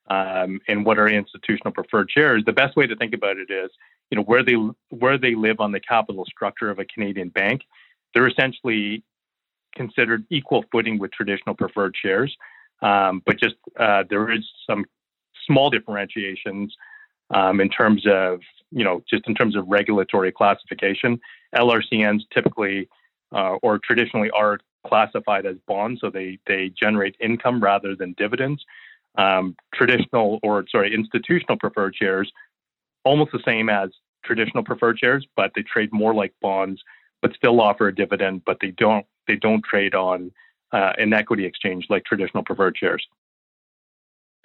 um, 0.09 0.61
and 0.69 0.85
what 0.87 0.99
are 0.99 1.09
institutional 1.09 1.73
preferred 1.73 2.11
shares, 2.11 2.45
the 2.45 2.53
best 2.53 2.77
way 2.77 2.87
to 2.87 2.97
think 2.97 3.13
about 3.13 3.37
it 3.37 3.51
is, 3.51 3.71
you 4.11 4.17
know, 4.17 4.23
where 4.23 4.45
they 4.45 4.55
where 4.91 5.19
they 5.19 5.35
live 5.35 5.61
on 5.61 5.73
the 5.73 5.81
capital 5.81 6.25
structure 6.27 6.71
of 6.71 6.79
a 6.79 6.85
Canadian 6.85 7.29
bank, 7.29 7.63
they're 8.15 8.29
essentially 8.29 9.03
considered 9.75 10.25
equal 10.31 10.65
footing 10.73 10.99
with 10.99 11.13
traditional 11.13 11.55
preferred 11.55 11.95
shares, 12.01 12.35
um, 12.83 13.23
but 13.27 13.39
just 13.39 13.57
uh, 13.79 14.05
there 14.09 14.31
is 14.31 14.45
some 14.69 14.85
small 15.47 15.71
differentiations 15.71 16.75
um, 17.35 17.61
in 17.61 17.69
terms 17.69 18.05
of 18.07 18.41
you 18.71 18.85
know 18.85 19.03
just 19.11 19.27
in 19.27 19.35
terms 19.35 19.57
of 19.57 19.65
regulatory 19.67 20.31
classification. 20.31 21.21
LRCNs 21.55 22.21
typically 22.33 22.89
uh, 23.33 23.57
or 23.63 23.79
traditionally 23.79 24.31
are 24.31 24.59
classified 24.87 25.47
as 25.47 25.57
bonds, 25.67 26.01
so 26.01 26.11
they 26.11 26.39
they 26.47 26.71
generate 26.71 27.17
income 27.21 27.61
rather 27.61 27.95
than 27.95 28.15
dividends. 28.17 28.65
Um, 29.17 29.57
traditional 29.75 30.39
or 30.43 30.65
sorry 30.71 30.95
institutional 30.95 31.57
preferred 31.57 31.97
shares 31.97 32.31
almost 33.07 33.33
the 33.33 33.41
same 33.47 33.71
as 33.71 33.91
traditional 34.25 34.65
preferred 34.65 34.99
shares, 34.99 35.27
but 35.37 35.53
they 35.55 35.63
trade 35.63 35.91
more 35.93 36.13
like 36.13 36.35
bonds 36.43 36.83
but 37.23 37.35
still 37.35 37.61
offer 37.61 37.89
a 37.89 37.95
dividend, 37.95 38.43
but 38.45 38.59
they 38.61 38.73
don't 38.73 39.07
they 39.27 39.37
don't 39.37 39.65
trade 39.65 39.95
on 39.95 40.31
uh, 40.73 40.93
an 40.99 41.13
equity 41.13 41.45
exchange 41.45 41.87
like 41.89 42.05
traditional 42.05 42.45
preferred 42.45 42.77
shares. 42.79 43.07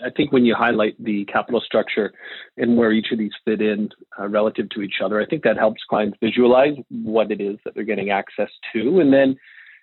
I 0.05 0.09
think 0.09 0.31
when 0.31 0.45
you 0.45 0.55
highlight 0.55 1.01
the 1.03 1.25
capital 1.25 1.61
structure 1.61 2.13
and 2.57 2.77
where 2.77 2.91
each 2.91 3.11
of 3.11 3.17
these 3.17 3.31
fit 3.45 3.61
in 3.61 3.89
uh, 4.19 4.27
relative 4.27 4.69
to 4.71 4.81
each 4.81 4.95
other, 5.03 5.21
I 5.21 5.25
think 5.25 5.43
that 5.43 5.57
helps 5.57 5.81
clients 5.89 6.17
visualize 6.21 6.75
what 6.89 7.31
it 7.31 7.41
is 7.41 7.57
that 7.63 7.75
they're 7.75 7.83
getting 7.83 8.09
access 8.09 8.49
to. 8.73 8.99
And 8.99 9.13
then 9.13 9.37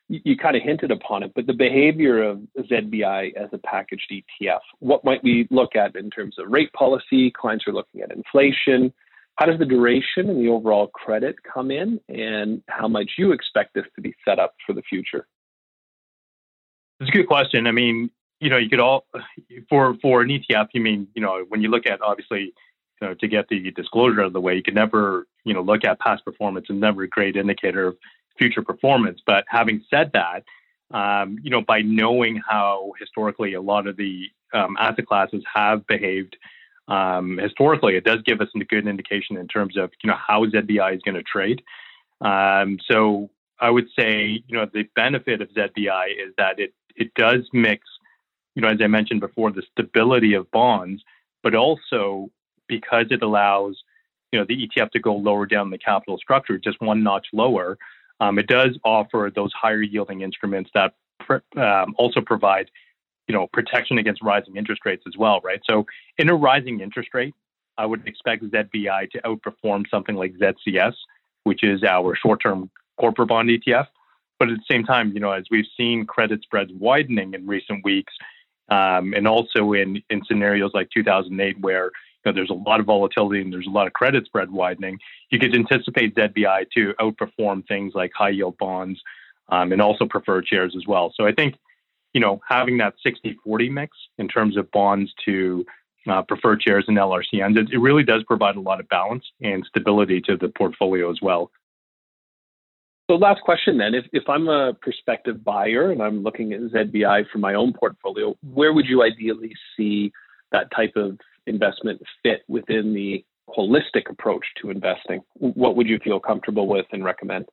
you, 0.08 0.20
you 0.24 0.36
kind 0.36 0.56
of 0.56 0.62
hinted 0.62 0.90
upon 0.90 1.22
it, 1.22 1.32
but 1.34 1.46
the 1.46 1.52
behavior 1.52 2.22
of 2.22 2.40
ZBI 2.58 3.34
as 3.36 3.48
a 3.52 3.58
packaged 3.58 4.12
ETF, 4.12 4.60
what 4.80 5.04
might 5.04 5.22
we 5.22 5.46
look 5.50 5.76
at 5.76 5.96
in 5.96 6.10
terms 6.10 6.36
of 6.38 6.50
rate 6.50 6.72
policy? 6.72 7.30
Clients 7.30 7.66
are 7.66 7.72
looking 7.72 8.00
at 8.00 8.12
inflation. 8.12 8.92
How 9.36 9.46
does 9.46 9.58
the 9.58 9.66
duration 9.66 10.28
and 10.28 10.40
the 10.40 10.48
overall 10.48 10.88
credit 10.88 11.36
come 11.44 11.70
in, 11.70 12.00
and 12.08 12.60
how 12.68 12.88
might 12.88 13.06
you 13.16 13.30
expect 13.30 13.74
this 13.74 13.84
to 13.94 14.00
be 14.00 14.12
set 14.24 14.40
up 14.40 14.54
for 14.66 14.72
the 14.72 14.82
future? 14.82 15.28
It's 16.98 17.08
a 17.08 17.12
good 17.12 17.28
question. 17.28 17.68
I 17.68 17.72
mean, 17.72 18.10
you 18.40 18.50
know, 18.50 18.56
you 18.56 18.68
could 18.68 18.80
all 18.80 19.06
for 19.68 19.96
for 20.00 20.22
an 20.22 20.28
ETF. 20.28 20.68
You 20.72 20.80
mean, 20.80 21.08
you 21.14 21.22
know, 21.22 21.44
when 21.48 21.62
you 21.62 21.68
look 21.68 21.86
at 21.86 22.00
obviously, 22.02 22.52
you 23.00 23.08
know, 23.08 23.14
to 23.14 23.28
get 23.28 23.48
the 23.48 23.70
disclosure 23.72 24.20
out 24.20 24.26
of 24.26 24.32
the 24.32 24.40
way, 24.40 24.54
you 24.54 24.62
can 24.62 24.74
never, 24.74 25.26
you 25.44 25.54
know, 25.54 25.62
look 25.62 25.84
at 25.84 26.00
past 26.00 26.24
performance 26.24 26.66
and 26.68 26.80
never 26.80 27.02
a 27.02 27.08
great 27.08 27.36
indicator 27.36 27.88
of 27.88 27.96
future 28.38 28.62
performance. 28.62 29.20
But 29.26 29.44
having 29.48 29.84
said 29.90 30.12
that, 30.14 30.44
um, 30.90 31.38
you 31.42 31.50
know, 31.50 31.60
by 31.60 31.82
knowing 31.82 32.40
how 32.48 32.92
historically 32.98 33.54
a 33.54 33.60
lot 33.60 33.86
of 33.86 33.96
the 33.96 34.26
um, 34.54 34.76
asset 34.78 35.06
classes 35.06 35.42
have 35.52 35.86
behaved 35.86 36.36
um, 36.88 37.38
historically, 37.38 37.96
it 37.96 38.04
does 38.04 38.22
give 38.24 38.40
us 38.40 38.48
a 38.56 38.64
good 38.64 38.86
indication 38.86 39.36
in 39.36 39.46
terms 39.46 39.76
of 39.76 39.90
you 40.02 40.08
know 40.08 40.16
how 40.16 40.44
ZBI 40.46 40.96
is 40.96 41.02
going 41.02 41.16
to 41.16 41.22
trade. 41.22 41.62
Um, 42.20 42.78
so 42.90 43.30
I 43.60 43.70
would 43.70 43.88
say 43.98 44.42
you 44.46 44.56
know 44.56 44.66
the 44.72 44.84
benefit 44.96 45.42
of 45.42 45.50
ZBI 45.50 46.06
is 46.12 46.32
that 46.38 46.58
it 46.58 46.72
it 46.96 47.12
does 47.14 47.46
mix, 47.52 47.86
you 48.58 48.62
know, 48.62 48.68
as 48.70 48.78
I 48.82 48.88
mentioned 48.88 49.20
before, 49.20 49.52
the 49.52 49.62
stability 49.70 50.34
of 50.34 50.50
bonds, 50.50 51.04
but 51.44 51.54
also 51.54 52.28
because 52.66 53.06
it 53.10 53.22
allows 53.22 53.80
you 54.32 54.38
know 54.40 54.44
the 54.48 54.66
ETF 54.66 54.90
to 54.90 54.98
go 54.98 55.14
lower 55.14 55.46
down 55.46 55.70
the 55.70 55.78
capital 55.78 56.18
structure, 56.18 56.58
just 56.58 56.80
one 56.80 57.04
notch 57.04 57.28
lower. 57.32 57.78
Um, 58.18 58.36
it 58.36 58.48
does 58.48 58.76
offer 58.84 59.30
those 59.32 59.52
higher 59.52 59.80
yielding 59.80 60.22
instruments 60.22 60.70
that 60.74 60.94
pr- 61.20 61.36
um, 61.56 61.94
also 61.98 62.20
provide, 62.20 62.68
you 63.28 63.32
know, 63.32 63.46
protection 63.52 63.96
against 63.98 64.22
rising 64.22 64.56
interest 64.56 64.82
rates 64.84 65.04
as 65.06 65.16
well, 65.16 65.40
right? 65.44 65.60
So 65.70 65.86
in 66.18 66.28
a 66.28 66.34
rising 66.34 66.80
interest 66.80 67.10
rate, 67.14 67.34
I 67.78 67.86
would 67.86 68.08
expect 68.08 68.42
ZBI 68.42 69.12
to 69.12 69.20
outperform 69.22 69.84
something 69.88 70.16
like 70.16 70.34
ZCS, 70.36 70.94
which 71.44 71.62
is 71.62 71.84
our 71.84 72.16
short-term 72.16 72.70
corporate 72.98 73.28
bond 73.28 73.50
ETF. 73.50 73.86
But 74.40 74.48
at 74.50 74.56
the 74.56 74.64
same 74.68 74.82
time, 74.82 75.12
you 75.12 75.20
know, 75.20 75.30
as 75.30 75.44
we've 75.48 75.66
seen 75.76 76.06
credit 76.06 76.42
spreads 76.42 76.72
widening 76.72 77.34
in 77.34 77.46
recent 77.46 77.84
weeks, 77.84 78.12
um, 78.68 79.14
and 79.14 79.26
also 79.26 79.72
in 79.72 80.02
in 80.10 80.22
scenarios 80.26 80.70
like 80.74 80.88
2008, 80.94 81.60
where 81.60 81.90
you 82.24 82.32
know, 82.32 82.34
there's 82.34 82.50
a 82.50 82.54
lot 82.54 82.80
of 82.80 82.86
volatility 82.86 83.40
and 83.40 83.52
there's 83.52 83.66
a 83.66 83.70
lot 83.70 83.86
of 83.86 83.92
credit 83.92 84.26
spread 84.26 84.50
widening, 84.50 84.98
you 85.30 85.38
could 85.38 85.54
anticipate 85.54 86.14
ZBI 86.14 86.66
to 86.76 86.94
outperform 87.00 87.66
things 87.66 87.92
like 87.94 88.10
high 88.14 88.30
yield 88.30 88.58
bonds 88.58 89.00
um, 89.48 89.72
and 89.72 89.80
also 89.80 90.06
preferred 90.06 90.46
shares 90.46 90.74
as 90.76 90.86
well. 90.86 91.12
So 91.16 91.26
I 91.26 91.32
think, 91.32 91.56
you 92.12 92.20
know, 92.20 92.40
having 92.48 92.78
that 92.78 92.94
60-40 93.06 93.70
mix 93.70 93.96
in 94.18 94.28
terms 94.28 94.56
of 94.56 94.70
bonds 94.72 95.12
to 95.24 95.64
uh, 96.08 96.22
preferred 96.22 96.62
shares 96.62 96.84
and 96.88 96.96
LRCNs, 96.96 97.56
it, 97.58 97.72
it 97.72 97.78
really 97.78 98.02
does 98.02 98.24
provide 98.24 98.56
a 98.56 98.60
lot 98.60 98.80
of 98.80 98.88
balance 98.88 99.24
and 99.40 99.64
stability 99.66 100.20
to 100.22 100.36
the 100.36 100.48
portfolio 100.48 101.10
as 101.10 101.18
well. 101.22 101.50
So 103.10 103.16
last 103.16 103.40
question 103.40 103.78
then, 103.78 103.94
if, 103.94 104.04
if 104.12 104.28
I'm 104.28 104.48
a 104.48 104.74
prospective 104.74 105.42
buyer 105.42 105.90
and 105.90 106.02
I'm 106.02 106.22
looking 106.22 106.52
at 106.52 106.60
ZBI 106.60 107.24
for 107.32 107.38
my 107.38 107.54
own 107.54 107.72
portfolio, 107.72 108.36
where 108.52 108.74
would 108.74 108.84
you 108.84 109.02
ideally 109.02 109.54
see 109.76 110.12
that 110.52 110.70
type 110.76 110.92
of 110.94 111.18
investment 111.46 112.02
fit 112.22 112.42
within 112.48 112.92
the 112.92 113.24
holistic 113.48 114.10
approach 114.10 114.44
to 114.60 114.70
investing? 114.70 115.22
What 115.34 115.74
would 115.76 115.88
you 115.88 115.98
feel 116.04 116.20
comfortable 116.20 116.66
with 116.66 116.84
and 116.92 117.02
recommend? 117.02 117.46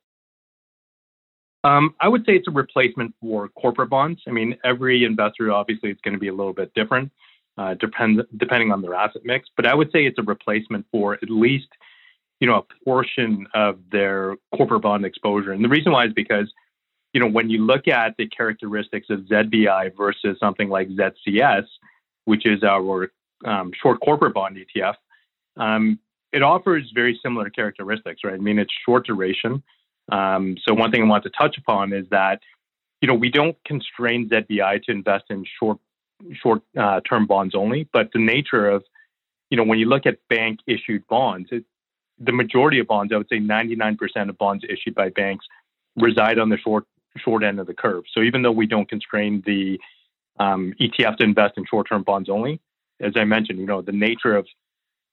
Um, 1.64 1.94
I 2.00 2.08
would 2.08 2.26
say 2.26 2.32
it's 2.36 2.48
a 2.48 2.52
replacement 2.52 3.14
for 3.20 3.48
corporate 3.48 3.88
bonds. 3.88 4.20
I 4.28 4.32
mean, 4.32 4.56
every 4.62 5.04
investor 5.04 5.50
obviously 5.50 5.90
is 5.90 5.96
going 6.04 6.14
to 6.14 6.20
be 6.20 6.28
a 6.28 6.34
little 6.34 6.52
bit 6.52 6.72
different, 6.74 7.10
uh, 7.56 7.74
depends 7.74 8.22
depending 8.36 8.72
on 8.72 8.82
their 8.82 8.94
asset 8.94 9.22
mix. 9.24 9.48
But 9.56 9.66
I 9.66 9.74
would 9.74 9.90
say 9.90 10.04
it's 10.04 10.18
a 10.18 10.22
replacement 10.22 10.86
for 10.92 11.14
at 11.14 11.30
least, 11.30 11.68
you 12.40 12.46
know, 12.46 12.56
a 12.56 12.84
portion 12.84 13.46
of 13.54 13.78
their 13.90 14.36
corporate 14.54 14.82
bond 14.82 15.04
exposure. 15.04 15.52
And 15.52 15.64
the 15.64 15.68
reason 15.68 15.92
why 15.92 16.06
is 16.06 16.12
because, 16.12 16.52
you 17.12 17.20
know, 17.20 17.28
when 17.28 17.48
you 17.48 17.64
look 17.64 17.88
at 17.88 18.14
the 18.18 18.28
characteristics 18.28 19.06
of 19.10 19.20
ZBI 19.20 19.96
versus 19.96 20.36
something 20.38 20.68
like 20.68 20.88
ZCS, 20.88 21.64
which 22.26 22.46
is 22.46 22.62
our 22.62 23.10
um, 23.44 23.70
short 23.80 24.00
corporate 24.00 24.34
bond 24.34 24.58
ETF, 24.58 24.94
um, 25.56 25.98
it 26.32 26.42
offers 26.42 26.90
very 26.94 27.18
similar 27.22 27.48
characteristics, 27.48 28.20
right? 28.24 28.34
I 28.34 28.38
mean, 28.38 28.58
it's 28.58 28.72
short 28.84 29.06
duration. 29.06 29.62
Um, 30.12 30.56
so 30.62 30.74
one 30.74 30.90
thing 30.90 31.02
I 31.02 31.06
want 31.06 31.24
to 31.24 31.30
touch 31.30 31.56
upon 31.56 31.92
is 31.92 32.06
that, 32.10 32.40
you 33.00 33.08
know, 33.08 33.14
we 33.14 33.30
don't 33.30 33.56
constrain 33.64 34.28
ZBI 34.28 34.82
to 34.84 34.92
invest 34.92 35.24
in 35.30 35.44
short 35.58 35.78
short 36.42 36.62
uh, 36.78 37.00
term 37.08 37.26
bonds 37.26 37.54
only, 37.54 37.88
but 37.92 38.10
the 38.12 38.18
nature 38.18 38.68
of, 38.68 38.84
you 39.50 39.56
know, 39.56 39.64
when 39.64 39.78
you 39.78 39.86
look 39.86 40.06
at 40.06 40.18
bank 40.28 40.60
issued 40.66 41.06
bonds, 41.08 41.48
it, 41.52 41.64
the 42.18 42.32
majority 42.32 42.78
of 42.78 42.86
bonds, 42.86 43.12
I 43.12 43.16
would 43.16 43.28
say 43.28 43.38
99% 43.38 44.28
of 44.28 44.38
bonds 44.38 44.64
issued 44.68 44.94
by 44.94 45.10
banks 45.10 45.46
reside 45.96 46.38
on 46.38 46.48
the 46.48 46.58
short 46.58 46.84
short 47.16 47.42
end 47.42 47.58
of 47.58 47.66
the 47.66 47.74
curve. 47.74 48.04
So 48.12 48.20
even 48.20 48.42
though 48.42 48.52
we 48.52 48.66
don't 48.66 48.88
constrain 48.88 49.42
the 49.46 49.80
um, 50.38 50.74
ETF 50.78 51.16
to 51.16 51.24
invest 51.24 51.54
in 51.56 51.64
short 51.64 51.88
term 51.88 52.02
bonds 52.02 52.28
only, 52.28 52.60
as 53.00 53.12
I 53.16 53.24
mentioned, 53.24 53.58
you 53.58 53.66
know, 53.66 53.80
the 53.80 53.92
nature 53.92 54.36
of 54.36 54.46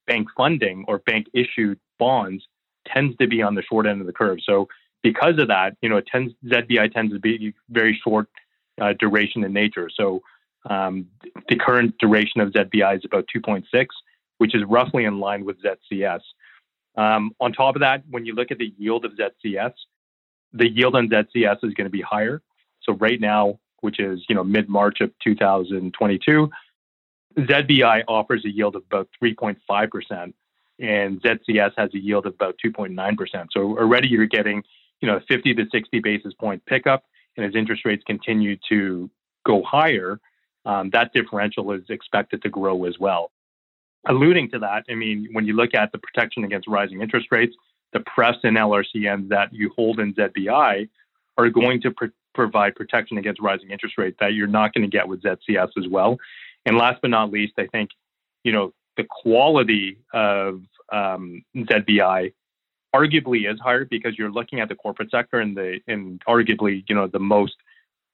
bank 0.05 0.27
funding 0.35 0.83
or 0.87 0.99
bank 0.99 1.27
issued 1.33 1.79
bonds 1.99 2.43
tends 2.85 3.15
to 3.17 3.27
be 3.27 3.41
on 3.41 3.55
the 3.55 3.63
short 3.63 3.85
end 3.85 4.01
of 4.01 4.07
the 4.07 4.13
curve. 4.13 4.39
So 4.43 4.67
because 5.01 5.39
of 5.39 5.47
that, 5.47 5.77
you 5.81 5.89
know, 5.89 5.97
it 5.97 6.07
tends 6.07 6.33
ZBI 6.45 6.93
tends 6.93 7.13
to 7.13 7.19
be 7.19 7.53
very 7.69 7.99
short 8.03 8.27
uh, 8.81 8.93
duration 8.99 9.43
in 9.43 9.53
nature. 9.53 9.89
So 9.93 10.21
um, 10.69 11.07
the 11.49 11.55
current 11.55 11.95
duration 11.99 12.41
of 12.41 12.51
ZBI 12.51 12.97
is 12.97 13.05
about 13.05 13.25
2.6, 13.35 13.63
which 14.37 14.55
is 14.55 14.63
roughly 14.67 15.05
in 15.05 15.19
line 15.19 15.45
with 15.45 15.57
ZCS. 15.61 16.21
Um, 16.95 17.31
on 17.39 17.53
top 17.53 17.75
of 17.75 17.79
that, 17.81 18.03
when 18.09 18.25
you 18.25 18.35
look 18.35 18.51
at 18.51 18.57
the 18.57 18.73
yield 18.77 19.05
of 19.05 19.13
ZCS, 19.13 19.73
the 20.53 20.69
yield 20.69 20.95
on 20.95 21.09
ZCS 21.09 21.63
is 21.63 21.73
going 21.73 21.85
to 21.85 21.89
be 21.89 22.01
higher. 22.01 22.41
So 22.83 22.93
right 22.93 23.19
now, 23.19 23.59
which 23.81 23.99
is 23.99 24.23
you 24.29 24.35
know 24.35 24.43
mid 24.43 24.69
March 24.69 25.01
of 25.01 25.11
2022, 25.23 26.49
ZBI 27.37 28.03
offers 28.07 28.45
a 28.45 28.49
yield 28.49 28.75
of 28.75 28.83
about 28.85 29.09
3.5%, 29.21 30.33
and 30.79 31.21
ZCS 31.21 31.71
has 31.77 31.93
a 31.93 31.99
yield 31.99 32.25
of 32.25 32.33
about 32.33 32.55
2.9%. 32.63 33.47
So 33.51 33.77
already 33.77 34.07
you're 34.07 34.25
getting, 34.25 34.63
you 35.01 35.07
know, 35.07 35.19
50 35.27 35.53
to 35.55 35.65
60 35.71 35.99
basis 35.99 36.33
point 36.33 36.63
pickup, 36.65 37.03
and 37.37 37.45
as 37.45 37.55
interest 37.55 37.85
rates 37.85 38.03
continue 38.05 38.57
to 38.69 39.09
go 39.45 39.63
higher, 39.63 40.19
um, 40.65 40.89
that 40.91 41.11
differential 41.13 41.71
is 41.73 41.83
expected 41.89 42.41
to 42.43 42.49
grow 42.49 42.85
as 42.85 42.97
well. 42.99 43.31
Alluding 44.05 44.51
to 44.51 44.59
that, 44.59 44.83
I 44.89 44.95
mean, 44.95 45.29
when 45.31 45.45
you 45.45 45.53
look 45.53 45.73
at 45.73 45.91
the 45.91 45.97
protection 45.97 46.43
against 46.43 46.67
rising 46.67 47.01
interest 47.01 47.27
rates, 47.31 47.55
the 47.93 48.01
press 48.01 48.35
and 48.43 48.57
LRCNs 48.57 49.29
that 49.29 49.53
you 49.53 49.71
hold 49.75 49.99
in 49.99 50.13
ZBI 50.13 50.89
are 51.37 51.49
going 51.49 51.81
to 51.81 51.91
pr- 51.91 52.05
provide 52.33 52.75
protection 52.75 53.17
against 53.17 53.41
rising 53.41 53.69
interest 53.69 53.97
rates 53.97 54.17
that 54.19 54.33
you're 54.33 54.47
not 54.47 54.73
going 54.73 54.83
to 54.83 54.89
get 54.89 55.07
with 55.07 55.21
ZCS 55.21 55.69
as 55.77 55.87
well. 55.89 56.17
And 56.65 56.77
last 56.77 57.01
but 57.01 57.11
not 57.11 57.31
least, 57.31 57.53
I 57.57 57.67
think, 57.67 57.91
you 58.43 58.51
know, 58.51 58.73
the 58.97 59.05
quality 59.09 59.99
of 60.13 60.61
um, 60.91 61.43
ZBI 61.55 62.33
arguably 62.95 63.51
is 63.51 63.59
higher 63.59 63.85
because 63.85 64.17
you're 64.17 64.31
looking 64.31 64.59
at 64.59 64.69
the 64.69 64.75
corporate 64.75 65.09
sector 65.09 65.39
and 65.39 65.57
the 65.57 65.79
and 65.87 66.21
arguably, 66.25 66.83
you 66.87 66.95
know, 66.95 67.07
the 67.07 67.19
most 67.19 67.55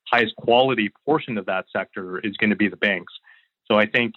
highest 0.08 0.36
quality 0.38 0.90
portion 1.06 1.38
of 1.38 1.46
that 1.46 1.66
sector 1.72 2.20
is 2.20 2.36
going 2.38 2.50
to 2.50 2.56
be 2.56 2.70
the 2.70 2.78
banks. 2.78 3.14
So 3.70 3.78
I 3.78 3.86
think, 3.86 4.16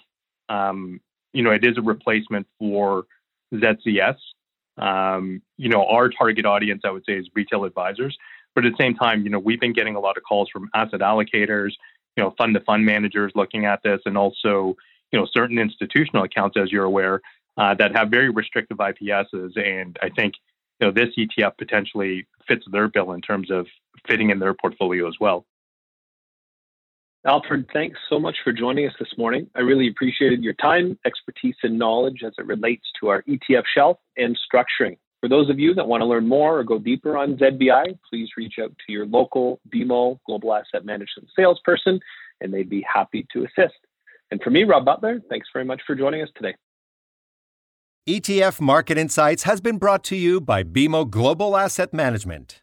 um, 0.49 1.01
you 1.33 1.43
know, 1.43 1.51
it 1.51 1.65
is 1.65 1.77
a 1.77 1.81
replacement 1.81 2.47
for 2.59 3.05
ZCS. 3.53 4.17
Um, 4.77 5.41
you 5.57 5.69
know, 5.69 5.85
our 5.85 6.09
target 6.09 6.45
audience, 6.45 6.81
I 6.85 6.91
would 6.91 7.03
say, 7.07 7.13
is 7.13 7.29
retail 7.35 7.65
advisors. 7.65 8.17
But 8.55 8.65
at 8.65 8.73
the 8.73 8.83
same 8.83 8.95
time, 8.95 9.23
you 9.23 9.29
know, 9.29 9.39
we've 9.39 9.59
been 9.59 9.73
getting 9.73 9.95
a 9.95 9.99
lot 9.99 10.17
of 10.17 10.23
calls 10.23 10.49
from 10.49 10.69
asset 10.73 10.99
allocators, 10.99 11.71
you 12.15 12.23
know, 12.23 12.33
fund 12.37 12.53
to 12.53 12.59
fund 12.61 12.85
managers 12.85 13.31
looking 13.35 13.65
at 13.65 13.81
this, 13.83 14.01
and 14.05 14.17
also, 14.17 14.75
you 15.11 15.19
know, 15.19 15.27
certain 15.31 15.57
institutional 15.57 16.23
accounts, 16.23 16.57
as 16.57 16.71
you're 16.71 16.83
aware, 16.83 17.21
uh, 17.57 17.73
that 17.75 17.95
have 17.95 18.09
very 18.09 18.29
restrictive 18.29 18.77
IPSs. 18.77 19.57
And 19.57 19.97
I 20.01 20.09
think, 20.09 20.35
you 20.79 20.87
know, 20.87 20.91
this 20.91 21.09
ETF 21.17 21.57
potentially 21.57 22.27
fits 22.47 22.65
their 22.71 22.87
bill 22.87 23.11
in 23.13 23.21
terms 23.21 23.49
of 23.49 23.67
fitting 24.07 24.29
in 24.29 24.39
their 24.39 24.53
portfolio 24.53 25.07
as 25.07 25.15
well. 25.19 25.45
Alfred, 27.25 27.69
thanks 27.71 27.97
so 28.09 28.19
much 28.19 28.35
for 28.43 28.51
joining 28.51 28.85
us 28.85 28.93
this 28.99 29.17
morning. 29.17 29.49
I 29.55 29.61
really 29.61 29.87
appreciated 29.87 30.43
your 30.43 30.55
time, 30.55 30.99
expertise, 31.05 31.55
and 31.63 31.79
knowledge 31.79 32.21
as 32.25 32.33
it 32.37 32.45
relates 32.45 32.83
to 32.99 33.07
our 33.07 33.23
ETF 33.23 33.63
shelf 33.73 33.97
and 34.17 34.37
structuring. 34.37 34.97
For 35.21 35.29
those 35.29 35.49
of 35.49 35.57
you 35.57 35.73
that 35.75 35.87
want 35.87 36.01
to 36.01 36.05
learn 36.05 36.27
more 36.27 36.59
or 36.59 36.65
go 36.65 36.77
deeper 36.77 37.17
on 37.17 37.37
ZBI, 37.37 37.97
please 38.09 38.27
reach 38.35 38.55
out 38.61 38.73
to 38.85 38.91
your 38.91 39.05
local 39.05 39.61
BMO 39.73 40.19
Global 40.25 40.53
Asset 40.53 40.83
Management 40.83 41.29
salesperson, 41.33 41.97
and 42.41 42.53
they'd 42.53 42.69
be 42.69 42.85
happy 42.93 43.25
to 43.31 43.45
assist. 43.45 43.77
And 44.29 44.41
for 44.43 44.49
me, 44.49 44.65
Rob 44.65 44.83
Butler, 44.83 45.21
thanks 45.29 45.47
very 45.53 45.63
much 45.63 45.81
for 45.87 45.95
joining 45.95 46.23
us 46.23 46.29
today. 46.35 46.55
ETF 48.05 48.59
Market 48.59 48.97
Insights 48.97 49.43
has 49.43 49.61
been 49.61 49.77
brought 49.77 50.03
to 50.03 50.17
you 50.17 50.41
by 50.41 50.61
BMO 50.61 51.09
Global 51.09 51.55
Asset 51.55 51.93
Management. 51.93 52.61